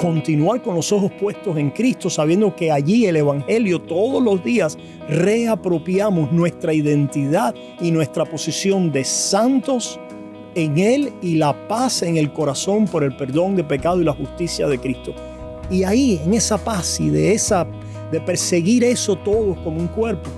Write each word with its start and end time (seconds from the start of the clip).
continuar 0.00 0.62
con 0.62 0.74
los 0.74 0.92
ojos 0.92 1.10
puestos 1.12 1.56
en 1.56 1.70
Cristo, 1.70 2.10
sabiendo 2.10 2.54
que 2.54 2.70
allí 2.70 3.06
el 3.06 3.16
Evangelio 3.16 3.80
todos 3.80 4.22
los 4.22 4.42
días 4.44 4.78
reapropiamos 5.08 6.32
nuestra 6.32 6.72
identidad 6.72 7.54
y 7.80 7.90
nuestra 7.90 8.24
posición 8.24 8.92
de 8.92 9.04
santos 9.04 9.98
en 10.54 10.78
Él 10.78 11.12
y 11.22 11.36
la 11.36 11.68
paz 11.68 12.02
en 12.02 12.16
el 12.16 12.32
corazón 12.32 12.86
por 12.86 13.04
el 13.04 13.16
perdón 13.16 13.56
de 13.56 13.64
pecado 13.64 14.00
y 14.00 14.04
la 14.04 14.12
justicia 14.12 14.66
de 14.66 14.78
Cristo. 14.78 15.14
Y 15.70 15.84
ahí, 15.84 16.20
en 16.24 16.34
esa 16.34 16.58
paz 16.58 17.00
y 17.00 17.10
de 17.10 17.32
esa 17.32 17.66
de 18.10 18.20
perseguir 18.20 18.84
eso 18.84 19.16
todos 19.16 19.58
como 19.58 19.80
un 19.80 19.88
cuerpo, 19.88 20.30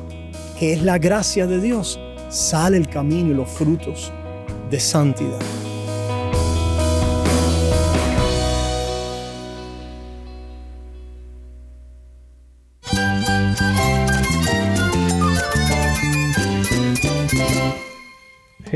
que 0.58 0.72
es 0.72 0.82
la 0.82 0.98
gracia 0.98 1.46
de 1.46 1.60
Dios, 1.60 2.00
sale 2.28 2.76
el 2.76 2.88
camino 2.88 3.30
y 3.30 3.34
los 3.34 3.48
frutos 3.48 4.12
de 4.70 4.80
santidad. 4.80 5.67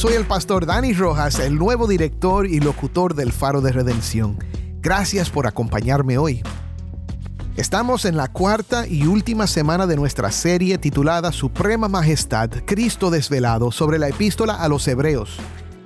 Soy 0.00 0.14
el 0.14 0.24
pastor 0.24 0.64
Dani 0.64 0.94
Rojas, 0.94 1.38
el 1.40 1.56
nuevo 1.56 1.86
director 1.86 2.46
y 2.46 2.58
locutor 2.58 3.14
del 3.14 3.32
Faro 3.32 3.60
de 3.60 3.70
Redención. 3.70 4.38
Gracias 4.80 5.28
por 5.28 5.46
acompañarme 5.46 6.16
hoy. 6.16 6.42
Estamos 7.58 8.06
en 8.06 8.16
la 8.16 8.28
cuarta 8.28 8.86
y 8.86 9.06
última 9.06 9.46
semana 9.46 9.86
de 9.86 9.96
nuestra 9.96 10.32
serie 10.32 10.78
titulada 10.78 11.32
Suprema 11.32 11.86
Majestad, 11.88 12.48
Cristo 12.64 13.10
desvelado 13.10 13.70
sobre 13.72 13.98
la 13.98 14.08
epístola 14.08 14.54
a 14.54 14.68
los 14.68 14.88
Hebreos. 14.88 15.36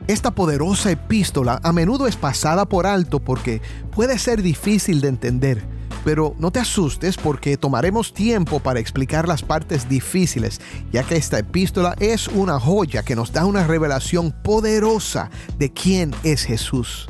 Esta 0.07 0.31
poderosa 0.31 0.93
epístola 0.93 1.59
a 1.65 1.73
menudo 1.73 2.07
es 2.07 2.15
pasada 2.15 2.67
por 2.67 2.87
alto 2.87 3.19
porque 3.19 3.63
puede 3.91 4.21
ser 4.21 4.43
difícil 4.43 5.01
de 5.01 5.09
entender 5.09 5.74
pero 6.05 6.35
no 6.39 6.51
te 6.51 6.61
asustes 6.61 7.17
porque 7.17 7.57
tomaremos 7.57 8.13
tiempo 8.13 8.61
para 8.61 8.79
explicar 8.79 9.27
las 9.27 9.43
partes 9.43 9.89
difíciles, 9.89 10.61
ya 10.93 11.03
que 11.03 11.17
esta 11.17 11.39
epístola 11.39 11.97
es 11.99 12.29
una 12.29 12.61
joya 12.61 13.03
que 13.03 13.17
nos 13.17 13.33
da 13.33 13.47
una 13.47 13.67
revelación 13.67 14.31
poderosa 14.31 15.31
de 15.59 15.73
quién 15.73 16.15
es 16.23 16.45
Jesús. 16.45 17.09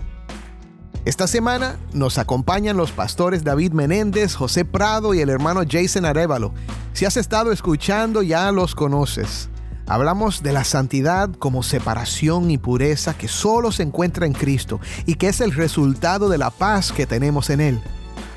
Esta 1.04 1.26
semana 1.26 1.76
nos 1.92 2.16
acompañan 2.16 2.78
los 2.78 2.90
pastores 2.90 3.44
David 3.44 3.72
Menéndez, 3.72 4.34
José 4.34 4.64
Prado 4.64 5.12
y 5.12 5.20
el 5.20 5.28
hermano 5.28 5.60
Jason 5.68 6.06
Arevalo. 6.06 6.54
Si 6.94 7.04
has 7.04 7.18
estado 7.18 7.52
escuchando 7.52 8.22
ya 8.22 8.50
los 8.52 8.74
conoces. 8.74 9.50
Hablamos 9.86 10.42
de 10.42 10.52
la 10.52 10.64
santidad 10.64 11.28
como 11.30 11.62
separación 11.62 12.50
y 12.50 12.56
pureza 12.56 13.12
que 13.12 13.28
solo 13.28 13.70
se 13.70 13.82
encuentra 13.82 14.24
en 14.24 14.32
Cristo 14.32 14.80
y 15.04 15.16
que 15.16 15.28
es 15.28 15.42
el 15.42 15.52
resultado 15.52 16.30
de 16.30 16.38
la 16.38 16.48
paz 16.48 16.90
que 16.90 17.06
tenemos 17.06 17.50
en 17.50 17.60
Él. 17.60 17.82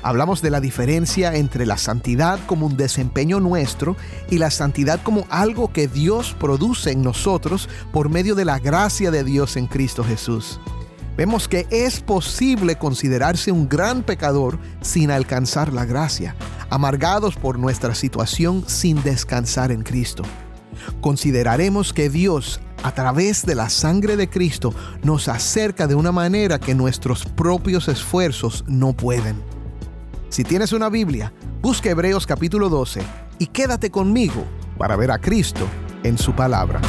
Hablamos 0.02 0.42
de 0.42 0.50
la 0.50 0.60
diferencia 0.60 1.34
entre 1.34 1.66
la 1.66 1.76
santidad 1.76 2.38
como 2.46 2.66
un 2.66 2.76
desempeño 2.76 3.40
nuestro 3.40 3.96
y 4.30 4.38
la 4.38 4.50
santidad 4.50 5.02
como 5.02 5.26
algo 5.28 5.72
que 5.72 5.88
Dios 5.88 6.36
produce 6.38 6.92
en 6.92 7.02
nosotros 7.02 7.68
por 7.92 8.08
medio 8.08 8.34
de 8.34 8.44
la 8.44 8.60
gracia 8.60 9.10
de 9.10 9.24
Dios 9.24 9.56
en 9.56 9.66
Cristo 9.66 10.04
Jesús. 10.04 10.60
Vemos 11.16 11.48
que 11.48 11.66
es 11.70 11.98
posible 12.00 12.76
considerarse 12.76 13.50
un 13.50 13.68
gran 13.68 14.04
pecador 14.04 14.56
sin 14.82 15.10
alcanzar 15.10 15.72
la 15.72 15.84
gracia, 15.84 16.36
amargados 16.70 17.34
por 17.34 17.58
nuestra 17.58 17.96
situación 17.96 18.62
sin 18.68 19.02
descansar 19.02 19.72
en 19.72 19.82
Cristo. 19.82 20.22
Consideraremos 21.00 21.92
que 21.92 22.08
Dios, 22.08 22.60
a 22.84 22.94
través 22.94 23.44
de 23.44 23.56
la 23.56 23.68
sangre 23.68 24.16
de 24.16 24.30
Cristo, 24.30 24.72
nos 25.02 25.26
acerca 25.26 25.88
de 25.88 25.96
una 25.96 26.12
manera 26.12 26.60
que 26.60 26.76
nuestros 26.76 27.24
propios 27.24 27.88
esfuerzos 27.88 28.64
no 28.68 28.92
pueden. 28.92 29.57
Si 30.28 30.44
tienes 30.44 30.72
una 30.72 30.90
Biblia, 30.90 31.32
busca 31.62 31.90
Hebreos 31.90 32.26
capítulo 32.26 32.68
12 32.68 33.00
y 33.38 33.46
quédate 33.46 33.90
conmigo 33.90 34.44
para 34.76 34.94
ver 34.94 35.10
a 35.10 35.18
Cristo 35.18 35.66
en 36.02 36.18
su 36.18 36.34
palabra. 36.34 36.80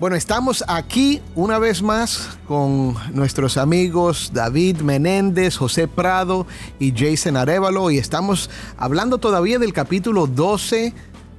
Bueno, 0.00 0.16
estamos 0.16 0.64
aquí 0.66 1.20
una 1.34 1.58
vez 1.58 1.82
más 1.82 2.30
con 2.48 2.94
nuestros 3.12 3.58
amigos 3.58 4.30
David 4.32 4.78
Menéndez, 4.80 5.58
José 5.58 5.88
Prado 5.88 6.46
y 6.78 6.94
Jason 6.96 7.36
Arevalo 7.36 7.90
y 7.90 7.98
estamos 7.98 8.48
hablando 8.78 9.18
todavía 9.18 9.58
del 9.58 9.74
capítulo 9.74 10.26
12 10.26 10.94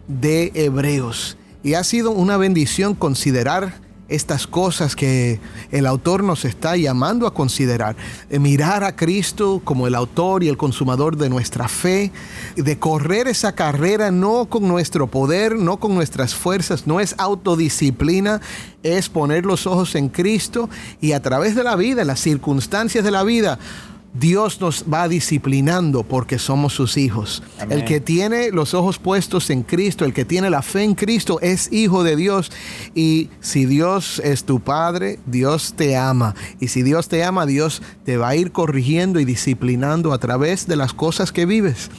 de 0.08 0.52
Hebreos. 0.54 1.38
Y 1.64 1.74
ha 1.74 1.84
sido 1.84 2.12
una 2.12 2.38
bendición 2.38 2.94
considerar 2.94 3.81
estas 4.12 4.46
cosas 4.46 4.96
que 4.96 5.40
el 5.72 5.86
autor 5.86 6.24
nos 6.24 6.44
está 6.44 6.76
llamando 6.76 7.26
a 7.26 7.34
considerar. 7.34 7.96
De 8.30 8.40
mirar 8.40 8.84
a 8.84 8.96
Cristo 8.96 9.62
como 9.64 9.88
el 9.88 9.96
autor 9.96 10.44
y 10.44 10.50
el 10.50 10.58
consumador 10.58 11.16
de 11.16 11.30
nuestra 11.30 11.70
fe, 11.70 12.12
de 12.58 12.78
correr 12.78 13.30
esa 13.30 13.56
carrera 13.56 14.12
no 14.12 14.46
con 14.46 14.68
nuestro 14.68 15.08
poder, 15.08 15.56
no 15.56 15.78
con 15.78 15.96
nuestras 15.96 16.36
fuerzas, 16.36 16.86
no 16.86 17.00
es 17.00 17.16
autodisciplina, 17.18 18.42
es 18.84 19.08
poner 19.08 19.46
los 19.46 19.66
ojos 19.66 19.96
en 19.96 20.10
Cristo 20.10 20.70
y 21.00 21.14
a 21.14 21.22
través 21.22 21.56
de 21.56 21.64
la 21.64 21.78
vida, 21.78 22.04
las 22.04 22.20
circunstancias 22.20 23.06
de 23.06 23.12
la 23.12 23.24
vida, 23.24 23.60
Dios 24.14 24.60
nos 24.60 24.86
va 24.92 25.08
disciplinando 25.08 26.04
porque 26.04 26.38
somos 26.38 26.74
sus 26.74 26.98
hijos. 26.98 27.42
El 27.70 27.86
que 27.86 28.02
tiene 28.02 28.52
los 28.52 28.74
ojos 28.74 29.00
puestos 29.00 29.50
en 29.50 29.64
Cristo, 29.64 30.04
el 30.04 30.14
que 30.14 30.26
tiene 30.26 30.50
la 30.50 30.62
fe 30.62 30.84
en 30.84 30.96
Cristo, 30.96 31.40
es 31.42 31.72
hijo 31.72 32.04
de 32.04 32.18
Dios. 32.18 32.52
Y 32.94 33.30
si 33.40 33.66
Dios 33.66 34.20
es 34.24 34.44
tu 34.44 34.60
Padre, 34.60 35.20
Dios 35.26 35.76
te 35.78 35.96
ama. 35.96 36.36
Y 36.60 36.68
si 36.68 36.84
Dios 36.84 37.08
te 37.08 37.24
ama, 37.24 37.46
Dios 37.46 37.82
te 38.04 38.18
va 38.18 38.30
a 38.30 38.36
ir 38.36 38.52
corrigiendo 38.52 39.20
y 39.22 39.26
disciplinando 39.26 40.12
a 40.12 40.18
través 40.18 40.68
de 40.68 40.76
las 40.76 40.94
cosas 40.94 41.32
que 41.32 41.46
vives. 41.46 41.90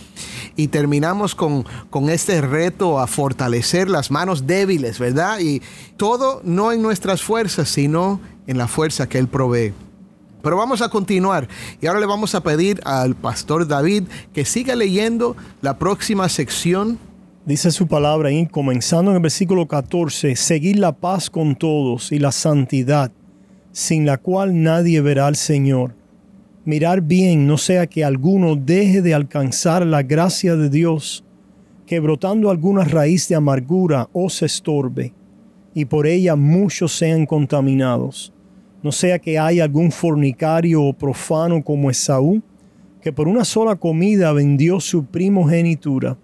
Y 0.54 0.68
terminamos 0.68 1.34
con, 1.34 1.64
con 1.88 2.10
este 2.10 2.42
reto 2.42 3.00
a 3.00 3.06
fortalecer 3.06 3.88
las 3.88 4.10
manos 4.10 4.46
débiles, 4.46 4.98
¿verdad? 4.98 5.40
Y 5.40 5.62
todo 5.96 6.42
no 6.44 6.72
en 6.72 6.82
nuestras 6.82 7.22
fuerzas, 7.22 7.70
sino 7.70 8.20
en 8.46 8.58
la 8.58 8.68
fuerza 8.68 9.08
que 9.08 9.16
Él 9.16 9.28
provee. 9.28 9.72
Pero 10.42 10.56
vamos 10.56 10.82
a 10.82 10.88
continuar 10.88 11.48
y 11.80 11.86
ahora 11.86 12.00
le 12.00 12.06
vamos 12.06 12.34
a 12.34 12.42
pedir 12.42 12.80
al 12.84 13.14
pastor 13.14 13.66
David 13.66 14.04
que 14.33 14.44
siga 14.44 14.74
leyendo 14.74 15.36
la 15.60 15.78
próxima 15.78 16.28
sección. 16.28 16.98
Dice 17.47 17.71
su 17.71 17.86
palabra 17.86 18.28
ahí, 18.28 18.47
comenzando 18.47 19.12
en 19.12 19.16
el 19.16 19.22
versículo 19.22 19.68
14, 19.68 20.34
seguir 20.36 20.78
la 20.78 20.92
paz 20.92 21.30
con 21.30 21.54
todos 21.54 22.10
y 22.12 22.18
la 22.18 22.33
santidad, 22.33 23.12
sin 23.71 24.04
la 24.04 24.18
cual 24.18 24.62
nadie 24.62 25.00
verá 25.00 25.28
al 25.28 25.36
Señor. 25.36 25.94
Mirar 26.65 27.00
bien, 27.03 27.47
no 27.47 27.59
sea 27.59 27.86
que 27.89 28.04
alguno 28.04 28.54
deje 28.54 29.03
de 29.03 29.15
alcanzar 29.15 29.84
la 29.84 30.03
gracia 30.03 30.54
de 30.54 30.71
Dios, 30.71 31.24
que 31.86 31.98
brotando 31.98 32.50
alguna 32.50 32.84
raíz 32.84 33.28
de 33.28 33.34
amargura 33.34 34.09
os 34.12 34.42
estorbe, 34.42 35.12
y 35.74 35.84
por 35.84 36.06
ella 36.06 36.36
muchos 36.36 36.92
sean 36.92 37.27
contaminados 37.27 38.33
no 38.82 38.92
sea 38.92 39.18
que 39.18 39.38
haya 39.38 39.64
algún 39.64 39.92
fornicario 39.92 40.82
o 40.82 40.92
profano 40.92 41.62
como 41.62 41.90
Esaú, 41.90 42.42
que 43.00 43.12
por 43.12 43.28
una 43.28 43.44
sola 43.44 43.76
comida 43.76 44.32
vendió 44.32 44.80
su 44.80 45.04
primogenitura, 45.04 46.16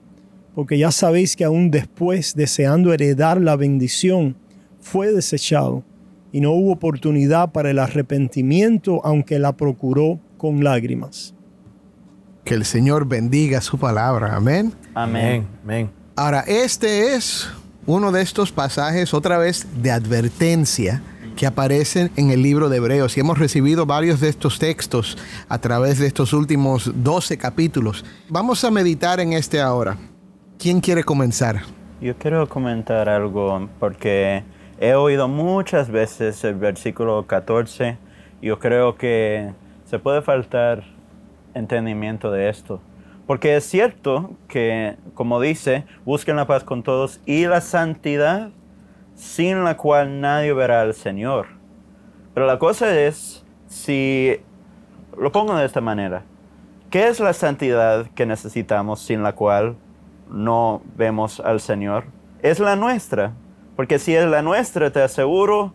porque 0.55 0.79
ya 0.79 0.91
sabéis 0.91 1.37
que 1.37 1.45
aún 1.45 1.71
después, 1.71 2.35
deseando 2.35 2.93
heredar 2.93 3.41
la 3.41 3.57
bendición, 3.57 4.37
fue 4.81 5.13
desechado, 5.13 5.85
y 6.33 6.41
no 6.41 6.53
hubo 6.53 6.73
oportunidad 6.73 7.53
para 7.53 7.71
el 7.71 7.79
arrepentimiento, 7.79 9.01
aunque 9.05 9.39
la 9.39 9.57
procuró 9.57 10.19
con 10.37 10.63
lágrimas. 10.63 11.35
Que 12.45 12.55
el 12.55 12.65
Señor 12.65 13.07
bendiga 13.07 13.61
su 13.61 13.79
palabra. 13.79 14.35
Amén. 14.35 14.73
Amén. 14.95 15.47
Amén. 15.63 15.91
Ahora, 16.17 16.41
este 16.47 17.15
es 17.15 17.49
uno 17.87 18.11
de 18.11 18.23
estos 18.23 18.53
pasajes, 18.53 19.15
otra 19.15 19.39
vez, 19.39 19.67
de 19.83 19.91
advertencia 19.91 21.03
que 21.39 21.47
aparecen 21.47 22.11
en 22.17 22.31
el 22.31 22.43
libro 22.43 22.69
de 22.69 22.79
Hebreos. 22.79 23.17
Y 23.17 23.21
hemos 23.21 23.39
recibido 23.39 23.87
varios 23.87 24.21
de 24.21 24.29
estos 24.29 24.59
textos 24.59 25.17
a 25.49 25.61
través 25.61 26.01
de 26.01 26.09
estos 26.09 26.33
últimos 26.33 26.91
12 26.93 27.39
capítulos. 27.39 28.05
Vamos 28.29 28.65
a 28.65 28.73
meditar 28.73 29.21
en 29.21 29.33
este 29.33 29.61
ahora. 29.61 29.97
¿Quién 30.59 30.81
quiere 30.81 31.05
comenzar? 31.05 31.61
Yo 32.01 32.19
quiero 32.19 32.49
comentar 32.49 33.09
algo 33.09 33.69
porque 33.79 34.43
he 34.81 34.95
oído 34.95 35.29
muchas 35.29 35.93
veces 35.93 36.43
el 36.43 36.57
versículo 36.57 37.25
14. 37.29 37.99
Yo 38.43 38.59
creo 38.59 38.97
que 38.97 39.53
se 39.85 40.01
puede 40.01 40.23
faltar 40.23 40.83
entendimiento 41.55 42.33
de 42.33 42.49
esto. 42.49 42.81
Porque 43.29 43.55
es 43.55 43.65
cierto 43.65 44.33
que, 44.49 44.97
como 45.15 45.41
dice, 45.41 45.85
busquen 46.05 46.35
la 46.35 46.49
paz 46.49 46.65
con 46.65 46.83
todos 46.83 47.21
y 47.27 47.47
la 47.47 47.61
santidad 47.61 48.51
sin 49.19 49.65
la 49.65 49.77
cual 49.77 50.21
nadie 50.21 50.53
verá 50.53 50.83
al 50.83 50.95
Señor. 50.95 51.49
Pero 52.35 52.47
la 52.47 52.59
cosa 52.61 52.97
es, 52.97 53.45
si 53.67 54.37
lo 55.19 55.33
pongo 55.33 55.57
de 55.57 55.67
esta 55.67 55.81
manera, 55.81 56.23
¿qué 56.89 57.09
es 57.09 57.19
la 57.19 57.33
santidad 57.33 58.07
que 58.15 58.27
necesitamos 58.27 59.01
sin 59.01 59.25
la 59.25 59.35
cual 59.35 59.75
no 60.31 60.83
vemos 60.97 61.41
al 61.41 61.59
Señor? 61.61 62.05
Es 62.43 62.61
la 62.61 62.77
nuestra. 62.77 63.33
Porque 63.75 63.99
si 63.99 64.15
es 64.15 64.25
la 64.25 64.41
nuestra, 64.43 64.93
te 64.93 65.03
aseguro, 65.03 65.73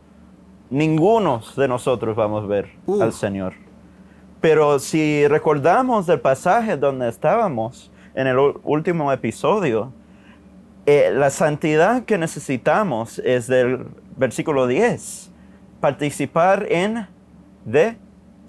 ninguno 0.69 1.41
de 1.57 1.67
nosotros 1.67 2.15
vamos 2.15 2.45
a 2.45 2.47
ver 2.47 2.69
Uh. 2.85 3.01
al 3.01 3.11
Señor. 3.11 3.55
Pero 4.39 4.79
si 4.79 5.27
recordamos 5.27 6.07
el 6.07 6.21
pasaje 6.21 6.77
donde 6.77 7.09
estábamos 7.09 7.91
en 8.15 8.27
el 8.27 8.37
último 8.63 9.11
episodio, 9.11 9.91
eh, 10.85 11.11
la 11.13 11.29
santidad 11.29 12.03
que 12.05 12.17
necesitamos 12.17 13.19
es 13.19 13.47
del 13.47 13.85
versículo 14.17 14.67
10, 14.67 15.29
participar 15.79 16.65
en 16.69 17.07
de 17.65 17.97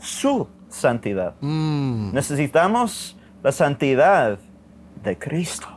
su 0.00 0.48
santidad. 0.68 1.34
Mm, 1.40 2.12
Necesitamos 2.12 3.16
la 3.42 3.52
santidad 3.52 4.38
de 5.02 5.18
Cristo. 5.18 5.68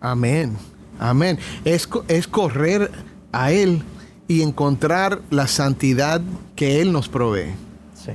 amén. 0.00 0.56
Amén. 1.00 1.38
Es, 1.64 1.88
es 2.06 2.28
correr 2.28 2.88
a 3.32 3.50
Él 3.50 3.82
y 4.28 4.42
encontrar 4.42 5.20
la 5.30 5.48
santidad 5.48 6.20
que 6.54 6.80
Él 6.80 6.92
nos 6.92 7.08
provee. 7.08 7.52
Sí. 7.94 8.12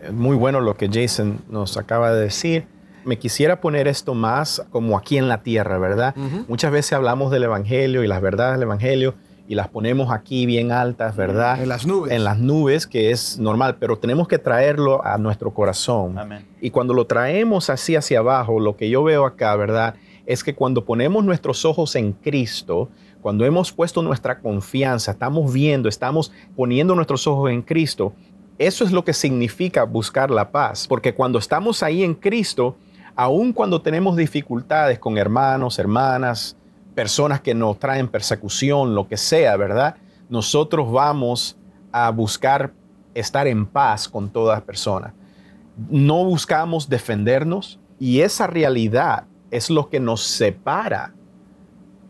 Es 0.00 0.12
muy 0.12 0.36
bueno 0.36 0.60
lo 0.60 0.76
que 0.78 0.88
Jason 0.90 1.38
nos 1.50 1.76
acaba 1.76 2.12
de 2.12 2.22
decir. 2.22 2.66
Me 3.04 3.18
quisiera 3.18 3.60
poner 3.60 3.88
esto 3.88 4.14
más 4.14 4.62
como 4.70 4.96
aquí 4.96 5.16
en 5.18 5.28
la 5.28 5.42
tierra, 5.42 5.78
¿verdad? 5.78 6.14
Muchas 6.48 6.72
veces 6.72 6.92
hablamos 6.92 7.30
del 7.30 7.44
Evangelio 7.44 8.04
y 8.04 8.06
las 8.06 8.20
verdades 8.20 8.54
del 8.54 8.62
Evangelio 8.62 9.14
y 9.50 9.56
las 9.56 9.66
ponemos 9.66 10.12
aquí 10.12 10.46
bien 10.46 10.70
altas, 10.70 11.16
¿verdad? 11.16 11.60
En 11.60 11.68
las 11.68 11.84
nubes. 11.84 12.12
En 12.12 12.22
las 12.22 12.38
nubes, 12.38 12.86
que 12.86 13.10
es 13.10 13.36
normal, 13.38 13.78
pero 13.80 13.98
tenemos 13.98 14.28
que 14.28 14.38
traerlo 14.38 15.04
a 15.04 15.18
nuestro 15.18 15.52
corazón. 15.52 16.16
Amén. 16.16 16.46
Y 16.60 16.70
cuando 16.70 16.94
lo 16.94 17.06
traemos 17.06 17.68
así 17.68 17.96
hacia 17.96 18.20
abajo, 18.20 18.60
lo 18.60 18.76
que 18.76 18.88
yo 18.88 19.02
veo 19.02 19.26
acá, 19.26 19.56
¿verdad? 19.56 19.96
Es 20.24 20.44
que 20.44 20.54
cuando 20.54 20.84
ponemos 20.84 21.24
nuestros 21.24 21.64
ojos 21.64 21.96
en 21.96 22.12
Cristo, 22.12 22.90
cuando 23.20 23.44
hemos 23.44 23.72
puesto 23.72 24.02
nuestra 24.02 24.38
confianza, 24.38 25.10
estamos 25.10 25.52
viendo, 25.52 25.88
estamos 25.88 26.30
poniendo 26.54 26.94
nuestros 26.94 27.26
ojos 27.26 27.50
en 27.50 27.62
Cristo, 27.62 28.12
eso 28.56 28.84
es 28.84 28.92
lo 28.92 29.04
que 29.04 29.14
significa 29.14 29.82
buscar 29.82 30.30
la 30.30 30.52
paz. 30.52 30.86
Porque 30.86 31.12
cuando 31.14 31.40
estamos 31.40 31.82
ahí 31.82 32.04
en 32.04 32.14
Cristo, 32.14 32.76
aun 33.22 33.52
cuando 33.52 33.82
tenemos 33.82 34.16
dificultades 34.16 34.98
con 34.98 35.18
hermanos, 35.18 35.78
hermanas, 35.78 36.56
personas 36.94 37.40
que 37.40 37.54
nos 37.54 37.78
traen 37.78 38.08
persecución, 38.08 38.94
lo 38.94 39.08
que 39.08 39.16
sea, 39.16 39.56
¿verdad? 39.56 39.96
Nosotros 40.28 40.90
vamos 40.90 41.56
a 41.92 42.10
buscar 42.10 42.72
estar 43.14 43.46
en 43.46 43.66
paz 43.66 44.08
con 44.08 44.30
todas 44.30 44.62
personas 44.62 45.12
no 45.88 46.24
buscamos 46.24 46.88
defendernos 46.88 47.78
y 47.98 48.20
esa 48.20 48.46
realidad 48.46 49.24
es 49.50 49.70
lo 49.70 49.88
que 49.88 50.00
nos 50.00 50.22
separa, 50.22 51.14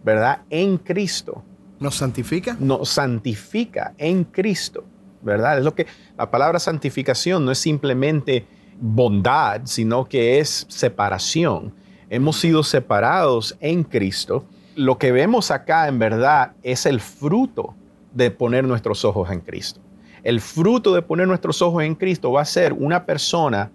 ¿verdad? 0.04 0.42
En 0.50 0.78
Cristo, 0.78 1.44
¿Nos 1.78 1.96
santifica? 1.96 2.56
nos 2.58 2.88
santifica 2.90 3.94
en 3.98 4.24
Cristo, 4.24 4.84
¿verdad? 5.22 5.58
Es 5.58 5.64
lo 5.64 5.74
que 5.74 5.86
la 6.18 6.30
palabra 6.30 6.58
santificación 6.58 7.44
no 7.44 7.52
es 7.52 7.58
simplemente 7.58 8.46
bondad, 8.80 9.62
sino 9.64 10.06
que 10.06 10.40
es 10.40 10.66
separación. 10.68 11.74
Hemos 12.08 12.40
sido 12.40 12.62
separados 12.62 13.56
en 13.60 13.84
Cristo. 13.84 14.44
Lo 14.74 14.98
que 14.98 15.12
vemos 15.12 15.50
acá 15.50 15.86
en 15.88 15.98
verdad 15.98 16.52
es 16.62 16.86
el 16.86 17.00
fruto 17.00 17.74
de 18.12 18.30
poner 18.30 18.64
nuestros 18.64 19.04
ojos 19.04 19.30
en 19.30 19.40
Cristo. 19.40 19.80
El 20.22 20.40
fruto 20.40 20.94
de 20.94 21.02
poner 21.02 21.28
nuestros 21.28 21.62
ojos 21.62 21.84
en 21.84 21.94
Cristo 21.94 22.32
va 22.32 22.42
a 22.42 22.46
ser 22.46 22.72
una 22.72 23.06
persona 23.06 23.70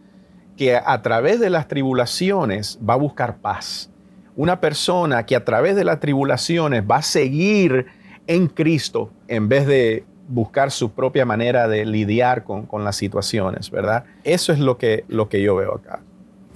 que 0.57 0.75
a 0.75 1.01
través 1.01 1.39
de 1.39 1.49
las 1.49 1.67
tribulaciones 1.67 2.79
va 2.87 2.95
a 2.95 2.97
buscar 2.97 3.37
paz. 3.37 3.89
Una 4.35 4.59
persona 4.59 5.25
que 5.25 5.35
a 5.35 5.45
través 5.45 5.75
de 5.75 5.83
las 5.83 5.99
tribulaciones 5.99 6.83
va 6.89 6.97
a 6.97 7.01
seguir 7.01 7.87
en 8.27 8.47
Cristo 8.47 9.11
en 9.27 9.47
vez 9.47 9.65
de 9.67 10.05
buscar 10.27 10.71
su 10.71 10.91
propia 10.91 11.25
manera 11.25 11.67
de 11.67 11.85
lidiar 11.85 12.43
con, 12.43 12.65
con 12.65 12.83
las 12.83 12.95
situaciones, 12.95 13.69
¿verdad? 13.71 14.05
Eso 14.23 14.53
es 14.53 14.59
lo 14.59 14.77
que, 14.77 15.05
lo 15.07 15.29
que 15.29 15.41
yo 15.41 15.55
veo 15.55 15.75
acá. 15.75 16.01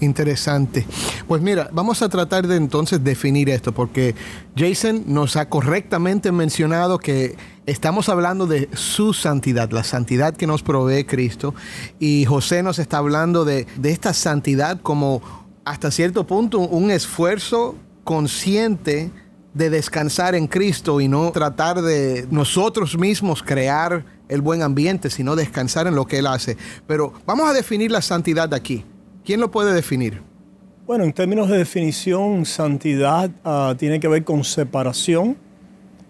Interesante. 0.01 0.85
Pues 1.27 1.41
mira, 1.41 1.69
vamos 1.73 2.01
a 2.01 2.07
tratar 2.07 2.47
de 2.47 2.55
entonces 2.55 3.03
definir 3.03 3.49
esto, 3.49 3.73
porque 3.73 4.15
Jason 4.55 5.03
nos 5.07 5.35
ha 5.35 5.49
correctamente 5.49 6.31
mencionado 6.31 6.99
que 6.99 7.35
estamos 7.65 8.07
hablando 8.07 8.47
de 8.47 8.69
su 8.73 9.13
santidad, 9.13 9.71
la 9.71 9.83
santidad 9.83 10.35
que 10.35 10.47
nos 10.47 10.63
provee 10.63 11.03
Cristo, 11.03 11.53
y 11.99 12.23
José 12.25 12.63
nos 12.63 12.79
está 12.79 12.99
hablando 12.99 13.43
de, 13.43 13.67
de 13.75 13.91
esta 13.91 14.13
santidad 14.13 14.79
como 14.81 15.21
hasta 15.65 15.91
cierto 15.91 16.25
punto 16.25 16.59
un 16.59 16.91
esfuerzo 16.91 17.75
consciente 18.05 19.11
de 19.53 19.69
descansar 19.69 20.35
en 20.35 20.47
Cristo 20.47 21.01
y 21.01 21.07
no 21.07 21.31
tratar 21.31 21.81
de 21.81 22.27
nosotros 22.29 22.97
mismos 22.97 23.41
crear 23.43 24.05
el 24.27 24.41
buen 24.41 24.61
ambiente, 24.61 25.09
sino 25.09 25.35
descansar 25.35 25.87
en 25.87 25.95
lo 25.95 26.05
que 26.05 26.19
Él 26.19 26.27
hace. 26.27 26.55
Pero 26.87 27.13
vamos 27.25 27.49
a 27.49 27.53
definir 27.53 27.91
la 27.91 28.01
santidad 28.01 28.53
aquí. 28.53 28.85
¿Quién 29.25 29.39
lo 29.39 29.49
puede 29.49 29.73
definir? 29.73 30.21
Bueno, 30.85 31.03
en 31.03 31.13
términos 31.13 31.49
de 31.49 31.57
definición, 31.57 32.45
santidad 32.45 33.29
ah, 33.43 33.75
tiene 33.77 33.99
que 33.99 34.07
ver 34.07 34.23
con 34.23 34.43
separación 34.43 35.37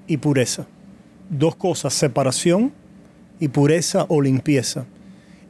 y 0.08 0.18
pureza. 0.18 0.68
Dos 1.30 1.56
cosas, 1.56 1.94
separación 1.94 2.74
y 3.40 3.48
pureza 3.48 4.06
o 4.10 4.22
limpieza. 4.22 4.86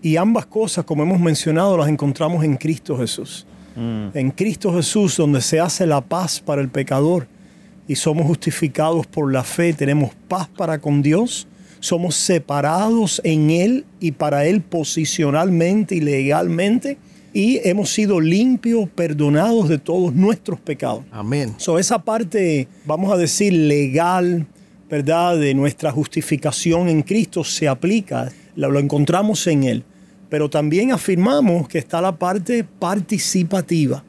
Y 0.02 0.18
ambas 0.18 0.46
cosas, 0.46 0.86
como 0.86 1.04
hemos 1.04 1.20
mencionado, 1.20 1.78
las 1.78 1.90
encontramos 1.90 2.44
en 2.44 2.56
Cristo 2.56 2.98
Jesús. 2.98 3.46
En 3.76 4.32
Cristo 4.32 4.74
Jesús, 4.74 5.16
donde 5.16 5.40
se 5.40 5.62
hace 5.62 5.86
la 5.86 6.02
paz 6.02 6.42
para 6.42 6.60
el 6.60 6.68
pecador 6.68 7.28
y 7.90 7.96
somos 7.96 8.28
justificados 8.28 9.08
por 9.08 9.34
la 9.34 9.44
fe, 9.44 9.74
tenemos 9.74 10.12
paz 10.28 10.48
para 10.48 10.80
con 10.80 11.02
Dios, 11.02 11.48
somos 11.80 12.16
separados 12.16 13.20
en 13.24 13.50
Él 13.50 13.86
y 14.00 14.12
para 14.12 14.46
Él 14.46 14.62
posicionalmente 14.62 15.96
y 15.96 16.00
legalmente, 16.00 17.00
y 17.34 17.60
hemos 17.68 17.90
sido 17.90 18.20
limpios, 18.20 18.88
perdonados 18.90 19.68
de 19.70 19.80
todos 19.80 20.14
nuestros 20.14 20.60
pecados. 20.60 21.04
Amén. 21.12 21.56
So, 21.58 21.80
esa 21.80 21.98
parte, 22.04 22.68
vamos 22.86 23.12
a 23.12 23.18
decir, 23.18 23.54
legal, 23.54 24.46
¿verdad? 24.88 25.40
De 25.40 25.56
nuestra 25.56 25.92
justificación 25.92 26.90
en 26.90 27.02
Cristo 27.02 27.44
se 27.44 27.68
aplica, 27.68 28.32
lo, 28.56 28.70
lo 28.70 28.80
encontramos 28.80 29.48
en 29.48 29.64
Él. 29.64 29.84
Pero 30.30 30.48
también 30.48 30.92
afirmamos 30.92 31.68
que 31.68 31.80
está 31.80 32.02
la 32.02 32.20
parte 32.20 32.64
participativa 32.64 34.04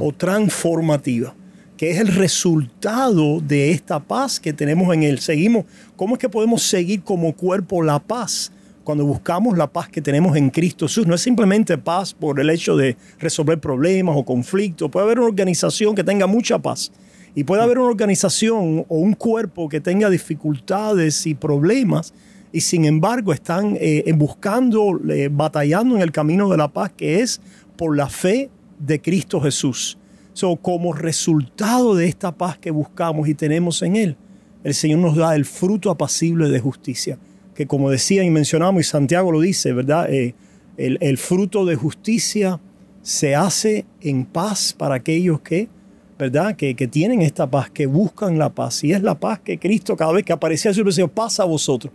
o 0.00 0.12
transformativa, 0.12 1.34
que 1.78 1.92
es 1.92 2.00
el 2.00 2.08
resultado 2.08 3.40
de 3.40 3.70
esta 3.70 4.00
paz 4.00 4.40
que 4.40 4.52
tenemos 4.52 4.92
en 4.92 5.04
Él. 5.04 5.20
Seguimos, 5.20 5.64
¿cómo 5.94 6.16
es 6.16 6.18
que 6.18 6.28
podemos 6.28 6.64
seguir 6.64 7.02
como 7.04 7.32
cuerpo 7.32 7.84
la 7.84 8.00
paz? 8.00 8.50
Cuando 8.82 9.06
buscamos 9.06 9.56
la 9.56 9.68
paz 9.68 9.88
que 9.88 10.02
tenemos 10.02 10.36
en 10.36 10.50
Cristo 10.50 10.88
Jesús, 10.88 11.06
no 11.06 11.14
es 11.14 11.20
simplemente 11.20 11.78
paz 11.78 12.12
por 12.12 12.40
el 12.40 12.50
hecho 12.50 12.76
de 12.76 12.96
resolver 13.20 13.60
problemas 13.60 14.16
o 14.18 14.24
conflictos. 14.24 14.90
Puede 14.90 15.06
haber 15.06 15.20
una 15.20 15.28
organización 15.28 15.94
que 15.94 16.02
tenga 16.02 16.26
mucha 16.26 16.58
paz 16.58 16.90
y 17.36 17.44
puede 17.44 17.62
haber 17.62 17.78
una 17.78 17.90
organización 17.90 18.84
o 18.88 18.96
un 18.96 19.14
cuerpo 19.14 19.68
que 19.68 19.80
tenga 19.80 20.10
dificultades 20.10 21.28
y 21.28 21.34
problemas 21.36 22.12
y 22.50 22.62
sin 22.62 22.86
embargo 22.86 23.32
están 23.32 23.76
eh, 23.78 24.12
buscando, 24.16 24.98
eh, 25.08 25.28
batallando 25.30 25.94
en 25.94 26.02
el 26.02 26.10
camino 26.10 26.48
de 26.48 26.56
la 26.56 26.66
paz 26.66 26.90
que 26.96 27.20
es 27.20 27.40
por 27.76 27.96
la 27.96 28.08
fe 28.08 28.50
de 28.80 29.00
Cristo 29.00 29.40
Jesús. 29.40 29.96
So, 30.38 30.54
como 30.54 30.92
resultado 30.92 31.96
de 31.96 32.06
esta 32.06 32.30
paz 32.30 32.58
que 32.58 32.70
buscamos 32.70 33.26
y 33.26 33.34
tenemos 33.34 33.82
en 33.82 33.96
Él, 33.96 34.16
el 34.62 34.72
Señor 34.72 35.00
nos 35.00 35.16
da 35.16 35.34
el 35.34 35.44
fruto 35.44 35.90
apacible 35.90 36.48
de 36.48 36.60
justicia, 36.60 37.18
que 37.56 37.66
como 37.66 37.90
decía 37.90 38.22
y 38.22 38.30
mencionamos, 38.30 38.82
y 38.82 38.84
Santiago 38.84 39.32
lo 39.32 39.40
dice, 39.40 39.72
¿verdad? 39.72 40.08
Eh, 40.08 40.36
el, 40.76 40.96
el 41.00 41.18
fruto 41.18 41.64
de 41.64 41.74
justicia 41.74 42.60
se 43.02 43.34
hace 43.34 43.84
en 44.00 44.24
paz 44.24 44.72
para 44.78 44.94
aquellos 44.94 45.40
que, 45.40 45.68
¿verdad? 46.16 46.54
Que, 46.54 46.76
que 46.76 46.86
tienen 46.86 47.20
esta 47.20 47.50
paz, 47.50 47.68
que 47.68 47.86
buscan 47.86 48.38
la 48.38 48.50
paz. 48.50 48.84
Y 48.84 48.92
es 48.92 49.02
la 49.02 49.18
paz 49.18 49.40
que 49.40 49.58
Cristo 49.58 49.96
cada 49.96 50.12
vez 50.12 50.24
que 50.24 50.32
aparecía 50.32 50.72
siempre 50.72 50.92
decía, 50.92 51.08
pasa 51.08 51.42
a 51.42 51.46
vosotros. 51.46 51.92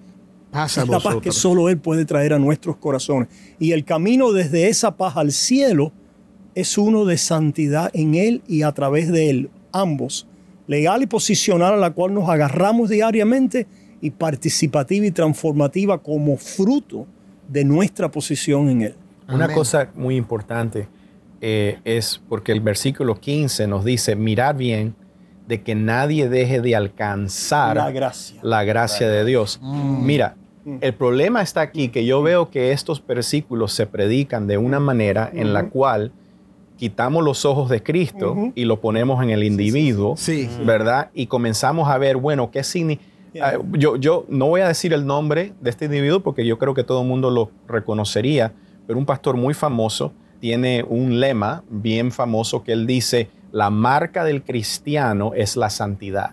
Pasa 0.51 0.81
a 0.81 0.83
es 0.83 0.89
la 0.89 0.97
paz 0.97 1.13
que 1.13 1.29
vosotros. 1.29 1.37
solo 1.37 1.69
Él 1.69 1.77
puede 1.77 2.03
traer 2.03 2.33
a 2.33 2.39
nuestros 2.39 2.75
corazones. 2.75 3.29
Y 3.57 3.71
el 3.71 3.85
camino 3.85 4.33
desde 4.33 4.67
esa 4.67 4.97
paz 4.97 5.15
al 5.15 5.31
cielo 5.31 5.93
es 6.55 6.77
uno 6.77 7.05
de 7.05 7.17
santidad 7.17 7.89
en 7.93 8.15
Él 8.15 8.41
y 8.47 8.63
a 8.63 8.71
través 8.71 9.11
de 9.11 9.29
Él, 9.29 9.49
ambos, 9.71 10.27
legal 10.67 11.01
y 11.03 11.07
posicional 11.07 11.73
a 11.73 11.77
la 11.77 11.91
cual 11.91 12.13
nos 12.13 12.29
agarramos 12.29 12.89
diariamente 12.89 13.67
y 14.01 14.11
participativa 14.11 15.05
y 15.05 15.11
transformativa 15.11 15.97
como 15.97 16.37
fruto 16.37 17.07
de 17.47 17.63
nuestra 17.63 18.09
posición 18.11 18.69
en 18.69 18.81
Él. 18.81 18.95
Una 19.27 19.45
Amén. 19.45 19.55
cosa 19.55 19.89
muy 19.95 20.15
importante 20.15 20.87
eh, 21.41 21.79
es 21.83 22.21
porque 22.29 22.51
el 22.51 22.61
versículo 22.61 23.19
15 23.19 23.67
nos 23.67 23.83
dice, 23.83 24.15
mirad 24.15 24.55
bien 24.55 24.95
de 25.47 25.61
que 25.61 25.75
nadie 25.75 26.29
deje 26.29 26.61
de 26.61 26.75
alcanzar 26.75 27.75
La 27.75 27.91
gracia. 27.91 28.39
la 28.43 28.63
gracia 28.63 29.09
de 29.09 29.25
Dios. 29.25 29.59
Mira, 29.61 30.37
el 30.79 30.93
problema 30.93 31.41
está 31.41 31.59
aquí 31.61 31.89
que 31.89 32.05
yo 32.05 32.21
veo 32.23 32.49
que 32.49 32.71
estos 32.71 33.05
versículos 33.05 33.73
se 33.73 33.85
predican 33.85 34.47
de 34.47 34.57
una 34.57 34.79
manera 34.79 35.29
en 35.33 35.51
la 35.51 35.69
cual 35.69 36.13
quitamos 36.77 37.23
los 37.23 37.45
ojos 37.45 37.69
de 37.69 37.81
Cristo 37.83 38.51
y 38.55 38.65
lo 38.65 38.81
ponemos 38.81 39.21
en 39.23 39.29
el 39.29 39.43
individuo, 39.43 40.15
Sí. 40.17 40.49
¿verdad? 40.65 41.09
Y 41.13 41.27
comenzamos 41.27 41.87
a 41.89 41.97
ver, 41.97 42.17
bueno, 42.17 42.51
¿qué 42.51 42.63
significa? 42.63 43.09
Yeah. 43.33 43.59
yo, 43.71 43.95
yo 43.95 44.25
no 44.29 44.45
voy 44.45 44.61
a 44.61 44.67
decir 44.67 44.93
el 44.93 45.07
nombre 45.07 45.53
de 45.59 45.69
este 45.71 45.85
individuo 45.85 46.19
porque 46.19 46.45
yo 46.45 46.59
creo 46.59 46.75
que 46.75 46.83
todo 46.83 47.01
el 47.01 47.07
mundo 47.07 47.31
lo 47.31 47.49
reconocería, 47.67 48.53
pero 48.85 48.99
un 48.99 49.07
pastor 49.07 49.37
muy 49.37 49.55
famoso 49.55 50.13
tiene 50.39 50.85
un 50.87 51.19
lema 51.19 51.63
bien 51.69 52.11
famoso 52.11 52.63
que 52.63 52.73
él 52.73 52.85
dice, 52.85 53.29
la 53.51 53.69
marca 53.69 54.23
del 54.23 54.43
cristiano 54.43 55.31
es 55.35 55.55
la 55.57 55.69
santidad. 55.69 56.31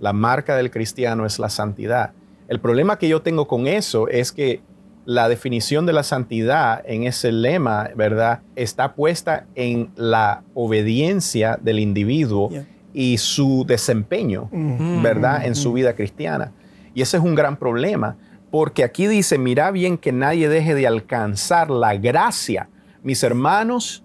La 0.00 0.12
marca 0.12 0.56
del 0.56 0.70
cristiano 0.70 1.26
es 1.26 1.38
la 1.38 1.48
santidad. 1.50 2.12
El 2.48 2.60
problema 2.60 2.96
que 2.98 3.08
yo 3.08 3.20
tengo 3.20 3.46
con 3.48 3.66
eso 3.66 4.08
es 4.08 4.32
que 4.32 4.62
la 5.08 5.26
definición 5.30 5.86
de 5.86 5.94
la 5.94 6.02
santidad 6.02 6.82
en 6.84 7.04
ese 7.04 7.32
lema, 7.32 7.88
¿verdad? 7.96 8.42
Está 8.56 8.92
puesta 8.94 9.46
en 9.54 9.88
la 9.96 10.42
obediencia 10.52 11.58
del 11.62 11.78
individuo 11.78 12.50
Yeah. 12.50 12.66
y 12.92 13.16
su 13.16 13.64
desempeño, 13.66 14.50
¿verdad? 14.52 15.46
En 15.46 15.54
su 15.54 15.72
vida 15.72 15.94
cristiana. 15.94 16.52
Y 16.92 17.00
ese 17.00 17.16
es 17.16 17.22
un 17.22 17.34
gran 17.34 17.56
problema, 17.56 18.18
porque 18.50 18.84
aquí 18.84 19.06
dice, 19.06 19.38
mira 19.38 19.70
bien 19.70 19.96
que 19.96 20.12
nadie 20.12 20.50
deje 20.50 20.74
de 20.74 20.86
alcanzar 20.86 21.70
la 21.70 21.96
gracia. 21.96 22.68
Mis 23.02 23.22
hermanos, 23.22 24.04